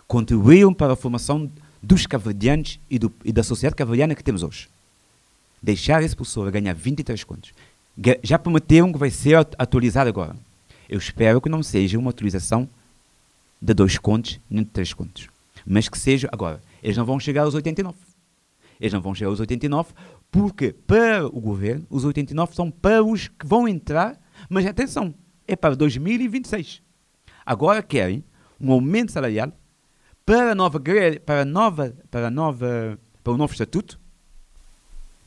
[0.07, 1.51] Contribuíram para a formação
[1.83, 4.69] dos cabo-verdianos e, e da sociedade cabo-verdiana que temos hoje
[5.63, 7.53] deixar esse professor ganhar 23 contos.
[8.23, 10.37] Já prometeram que vai ser atualizado agora.
[10.89, 12.69] Eu espero que não seja uma atualização
[13.61, 15.29] de dois contos, nem de três contos.
[15.67, 16.63] Mas que seja agora.
[16.83, 17.97] Eles não vão chegar aos 89.
[18.81, 19.93] Eles não vão chegar aos 89
[20.31, 25.13] porque, para o governo, os 89 são para os que vão entrar, mas atenção,
[25.49, 26.83] é para 2026.
[27.45, 28.23] Agora querem
[28.61, 29.53] um aumento salarial
[30.25, 30.79] para a nova
[31.25, 33.99] para a nova para a nova para o novo estatuto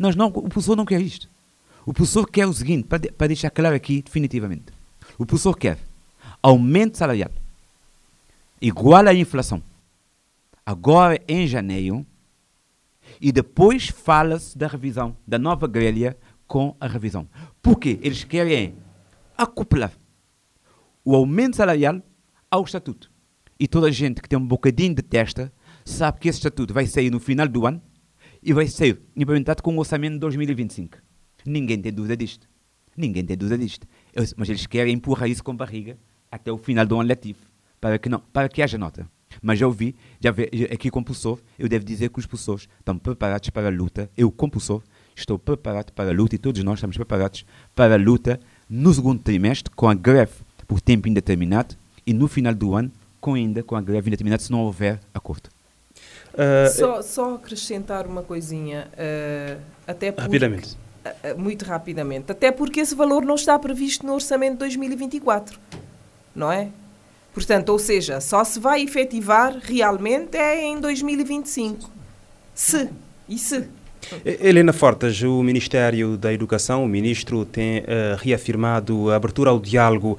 [0.02, 1.30] nós não, o professor não quer isto.
[1.86, 4.74] O professor quer o seguinte, para, para deixar claro aqui definitivamente.
[5.16, 5.78] O professor quer
[6.42, 7.30] aumento salarial
[8.60, 9.62] igual à inflação.
[10.66, 12.04] Agora em janeiro
[13.20, 16.18] e depois fala-se da revisão, da nova grelha
[16.48, 17.28] com a revisão.
[17.62, 18.76] Porque eles querem
[19.38, 19.92] acoplar
[21.04, 22.02] o aumento salarial
[22.50, 23.12] ao estatuto.
[23.60, 25.54] E toda a gente que tem um bocadinho de testa
[25.86, 27.82] sabe que esse estatuto vai sair no final do ano
[28.42, 30.98] e vai ser implementado com o orçamento de 2025.
[31.46, 32.48] Ninguém tem dúvida disto.
[32.96, 33.88] Ninguém tem dúvida disto.
[34.36, 35.98] Mas eles querem empurrar isso com barriga
[36.32, 37.40] até o final do ano letivo,
[37.80, 39.08] para que, não, para que haja nota.
[39.42, 42.98] Mas já ouvi, já vi, aqui como professor, eu devo dizer que os professores estão
[42.98, 44.10] preparados para a luta.
[44.18, 44.84] Eu, como professor,
[45.16, 47.46] estou preparado para a luta e todos nós estamos preparados
[47.76, 48.40] para a luta
[48.70, 50.34] no segundo trimestre com a greve
[50.72, 51.76] por tempo indeterminado
[52.08, 55.50] e no final do ano com ainda com a greve indeterminada se não houver acordo.
[56.34, 60.78] Uh, só, só, acrescentar uma coisinha, uh, até porque, rapidamente.
[61.06, 65.60] Uh, muito rapidamente, até porque esse valor não está previsto no orçamento de 2024,
[66.34, 66.70] não é?
[67.34, 71.92] Portanto, ou seja, só se vai efetivar realmente é em 2025.
[72.56, 72.90] Se,
[73.28, 73.68] e se.
[74.26, 77.84] Helena Fortes, o Ministério da Educação, o Ministro, tem
[78.20, 80.18] reafirmado a abertura ao diálogo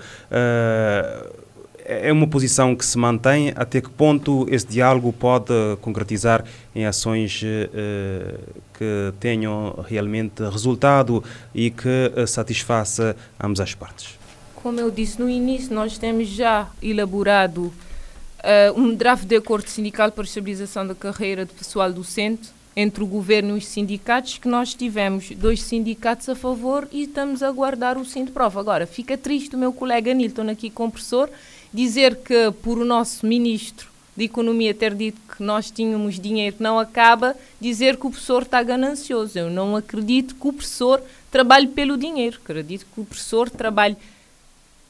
[1.85, 3.53] é uma posição que se mantém?
[3.55, 8.39] Até que ponto esse diálogo pode concretizar em ações uh,
[8.73, 11.23] que tenham realmente resultado
[11.55, 14.19] e que uh, satisfaça ambas as partes?
[14.57, 17.73] Como eu disse no início, nós temos já elaborado uh,
[18.77, 23.07] um draft de acordo sindical para a estabilização da carreira de pessoal docente entre o
[23.07, 27.99] governo e os sindicatos que nós tivemos dois sindicatos a favor e estamos a guardar
[27.99, 28.61] o sim de prova.
[28.61, 31.29] Agora, fica triste o meu colega Nilton aqui, compressor,
[31.73, 36.79] dizer que por o nosso ministro de Economia ter dito que nós tínhamos dinheiro não
[36.79, 39.39] acaba, dizer que o professor está ganancioso.
[39.39, 43.97] Eu não acredito que o professor trabalhe pelo dinheiro, acredito que o professor trabalhe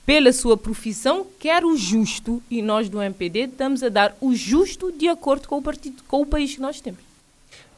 [0.04, 4.90] pela sua profissão, quer o justo, e nós do MPD estamos a dar o justo
[4.90, 7.11] de acordo com o, partido, com o país que nós temos.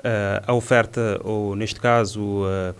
[0.05, 2.75] Uh, a oferta, ou neste caso, uh, uh,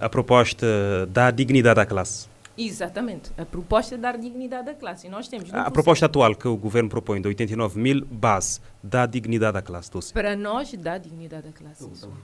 [0.00, 0.66] a proposta
[1.10, 2.30] dá dignidade à classe.
[2.56, 3.30] Exatamente.
[3.36, 5.06] A proposta é dar dignidade à classe.
[5.06, 5.52] E nós temos.
[5.52, 9.90] A proposta atual que o governo propõe de 89 mil base dá dignidade à classe
[9.90, 10.14] doce.
[10.14, 11.84] Para nós dá dignidade à classe.
[11.84, 12.16] Uh,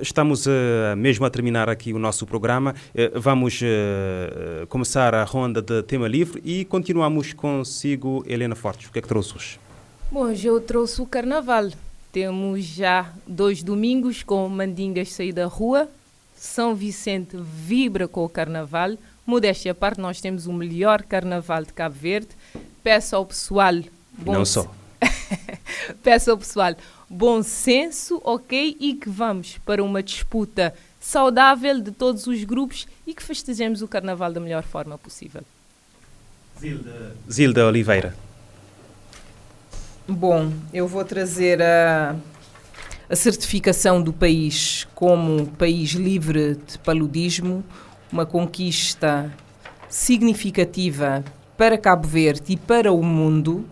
[0.00, 0.46] estamos
[0.96, 2.74] mesmo a terminar aqui o nosso programa.
[3.14, 3.60] Vamos
[4.68, 8.88] começar a ronda de tema livre e continuamos consigo, Helena Fortes.
[8.88, 9.67] O que é que trouxe hoje?
[10.10, 11.70] Bom, hoje eu trouxe o carnaval.
[12.10, 15.88] Temos já dois domingos com mandingas sair da rua.
[16.36, 18.96] São Vicente vibra com o carnaval.
[19.26, 22.28] Modéstia à parte, nós temos o melhor carnaval de Cabo Verde.
[22.82, 23.74] Peço ao pessoal.
[24.12, 24.72] Bom Não só.
[26.02, 26.74] Peço ao pessoal
[27.08, 28.76] bom senso, ok?
[28.78, 33.88] E que vamos para uma disputa saudável de todos os grupos e que festejemos o
[33.88, 35.42] carnaval da melhor forma possível.
[36.60, 38.14] Zilda, Zilda Oliveira.
[40.10, 42.16] Bom, eu vou trazer a,
[43.10, 47.62] a certificação do país como país livre de paludismo,
[48.10, 49.30] uma conquista
[49.86, 51.22] significativa
[51.58, 53.66] para Cabo Verde e para o mundo.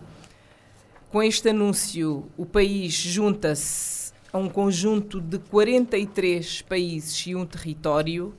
[1.09, 8.31] Com este anúncio, o país junta-se a um conjunto de 43 países e um território,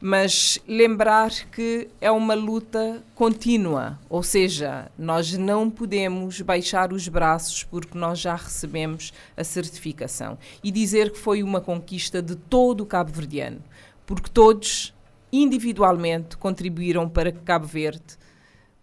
[0.00, 7.64] mas lembrar que é uma luta contínua, ou seja, nós não podemos baixar os braços
[7.64, 12.86] porque nós já recebemos a certificação e dizer que foi uma conquista de todo o
[12.86, 13.62] cabo-verdiano,
[14.06, 14.94] porque todos
[15.32, 18.16] individualmente contribuíram para que Cabo Verde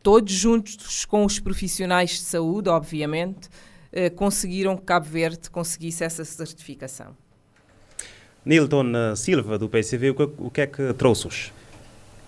[0.06, 3.50] todos juntos com os profissionais de saúde, obviamente,
[3.92, 7.18] eh, conseguiram que Cabo Verde conseguisse essa certificação.
[8.46, 11.52] Nilton eh, Silva, do PCV, o que é que trouxe-os?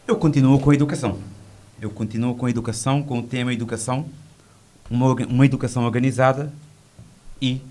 [0.07, 1.19] Eu continuo com a educação.
[1.79, 4.07] Eu continuo com a educação, com o tema educação,
[4.89, 6.51] uma, uma educação organizada
[7.39, 7.61] e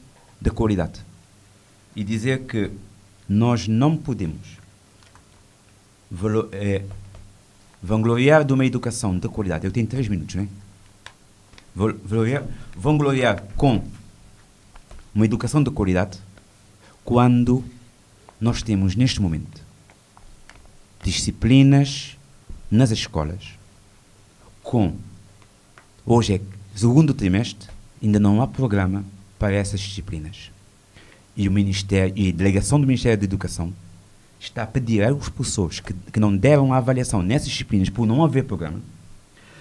[0.40, 1.00] de qualidade.
[1.96, 2.70] E dizer que
[3.28, 4.58] nós não podemos
[6.52, 6.84] é,
[7.82, 9.66] vangloriar de uma educação de qualidade.
[9.66, 10.48] Eu tenho três minutos, não é?
[11.74, 12.44] Vangloriar,
[12.76, 13.82] vangloriar com
[15.12, 16.18] uma educação de qualidade
[17.04, 17.64] quando
[18.40, 19.62] nós temos, neste momento,
[21.02, 22.16] disciplinas
[22.70, 23.56] nas escolas
[24.62, 24.94] com.
[26.04, 26.40] Hoje é
[26.74, 27.68] segundo trimestre,
[28.02, 29.04] ainda não há programa
[29.38, 30.50] para essas disciplinas.
[31.36, 33.72] E o Ministério e a delegação do Ministério da Educação
[34.38, 38.24] está a pedir aos professores que, que não deram a avaliação nessas disciplinas por não
[38.24, 38.80] haver programa,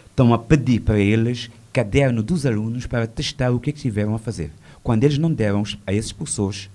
[0.08, 4.16] estão a pedir para eles caderno dos alunos para testar o que é que estiveram
[4.16, 4.52] a fazer.
[4.82, 6.70] Quando eles não deram a esses professores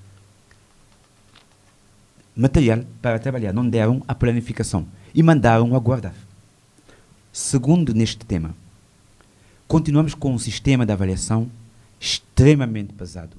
[2.35, 6.15] material para trabalhar, não deram a planificação e mandaram aguardar.
[7.33, 8.55] Segundo neste tema,
[9.69, 11.51] continuamos com um sistema de avaliação
[11.99, 13.37] extremamente pesado.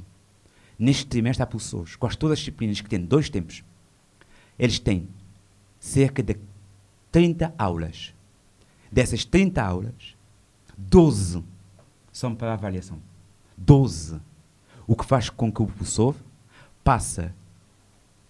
[0.77, 3.63] Neste trimestre há professores, quase todas as disciplinas que têm dois tempos,
[4.57, 5.07] eles têm
[5.79, 6.37] cerca de
[7.11, 8.13] 30 aulas.
[8.91, 10.15] Dessas 30 aulas,
[10.77, 11.43] 12
[12.11, 12.99] são para avaliação.
[13.57, 14.19] 12.
[14.87, 16.15] O que faz com que o professor
[16.83, 17.29] passe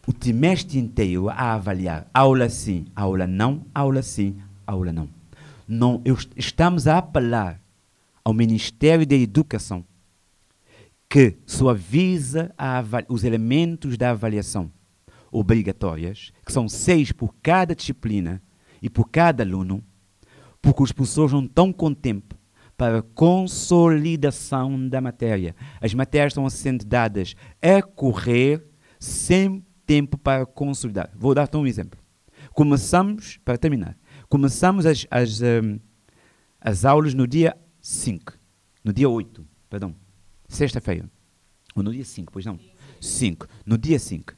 [0.08, 5.08] o trimestre inteiro a avaliar aula sim, aula não, aula sim, aula não.
[5.68, 7.62] não eu, estamos a apelar
[8.24, 9.86] ao Ministério da Educação
[11.10, 12.56] que suaviza
[13.10, 14.72] os elementos da avaliação
[15.30, 18.42] obrigatórias, que são seis por cada disciplina
[18.82, 19.84] e por cada aluno,
[20.62, 22.36] porque os professores não estão com tempo
[22.78, 25.56] para a consolidação da matéria.
[25.80, 28.66] As matérias estão sendo dadas a correr
[29.00, 31.12] sem tempo para consolidar.
[31.18, 32.00] Vou dar-te um exemplo.
[32.54, 33.98] Começamos, para terminar,
[34.30, 35.78] começamos as, as, um,
[36.62, 38.32] as aulas no dia 5,
[38.86, 39.94] no dia 8, perdão,
[40.48, 41.12] sexta-feira.
[41.76, 42.58] Ou no dia 5, pois não?
[43.02, 43.46] 5.
[43.66, 44.34] No dia 5.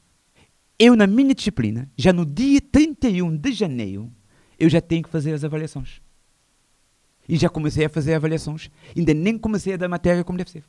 [0.80, 4.12] Eu, na minha disciplina, já no dia 31 de janeiro,
[4.58, 6.02] eu já tenho que fazer as avaliações.
[7.30, 8.72] E já comecei a fazer avaliações.
[8.98, 10.64] Ainda nem comecei a dar matéria como deve ser.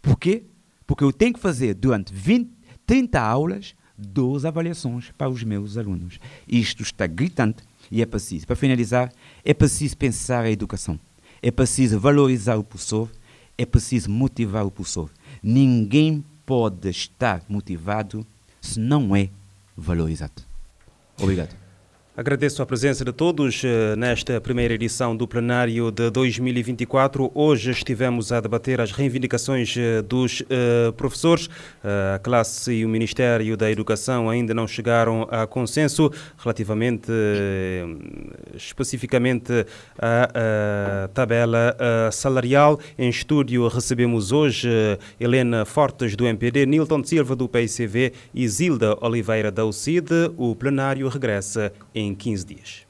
[0.00, 0.46] Por quê?
[0.86, 2.48] Porque eu tenho que fazer durante 20,
[2.86, 6.18] 30 aulas 12 avaliações para os meus alunos.
[6.48, 8.46] Isto está gritante e é preciso.
[8.46, 9.12] Para finalizar,
[9.44, 10.98] é preciso pensar a educação.
[11.42, 13.10] É preciso valorizar o professor.
[13.56, 15.10] É preciso motivar o professor.
[15.42, 18.26] Ninguém pode estar motivado
[18.60, 19.28] se não é
[19.76, 20.42] valorizado.
[21.18, 21.59] Obrigado.
[22.16, 27.30] Agradeço a presença de todos eh, nesta primeira edição do plenário de 2024.
[27.32, 31.46] Hoje estivemos a debater as reivindicações eh, dos uh, professores.
[31.46, 38.56] Uh, a classe e o Ministério da Educação ainda não chegaram a consenso relativamente uh,
[38.56, 39.64] especificamente
[39.96, 41.76] à tabela
[42.10, 42.80] salarial.
[42.98, 44.68] Em estúdio recebemos hoje
[45.18, 50.32] Helena Fortes do MPD, Nilton Silva do PICV e Zilda Oliveira da UCID.
[50.36, 52.89] O plenário regressa em em 15 dias.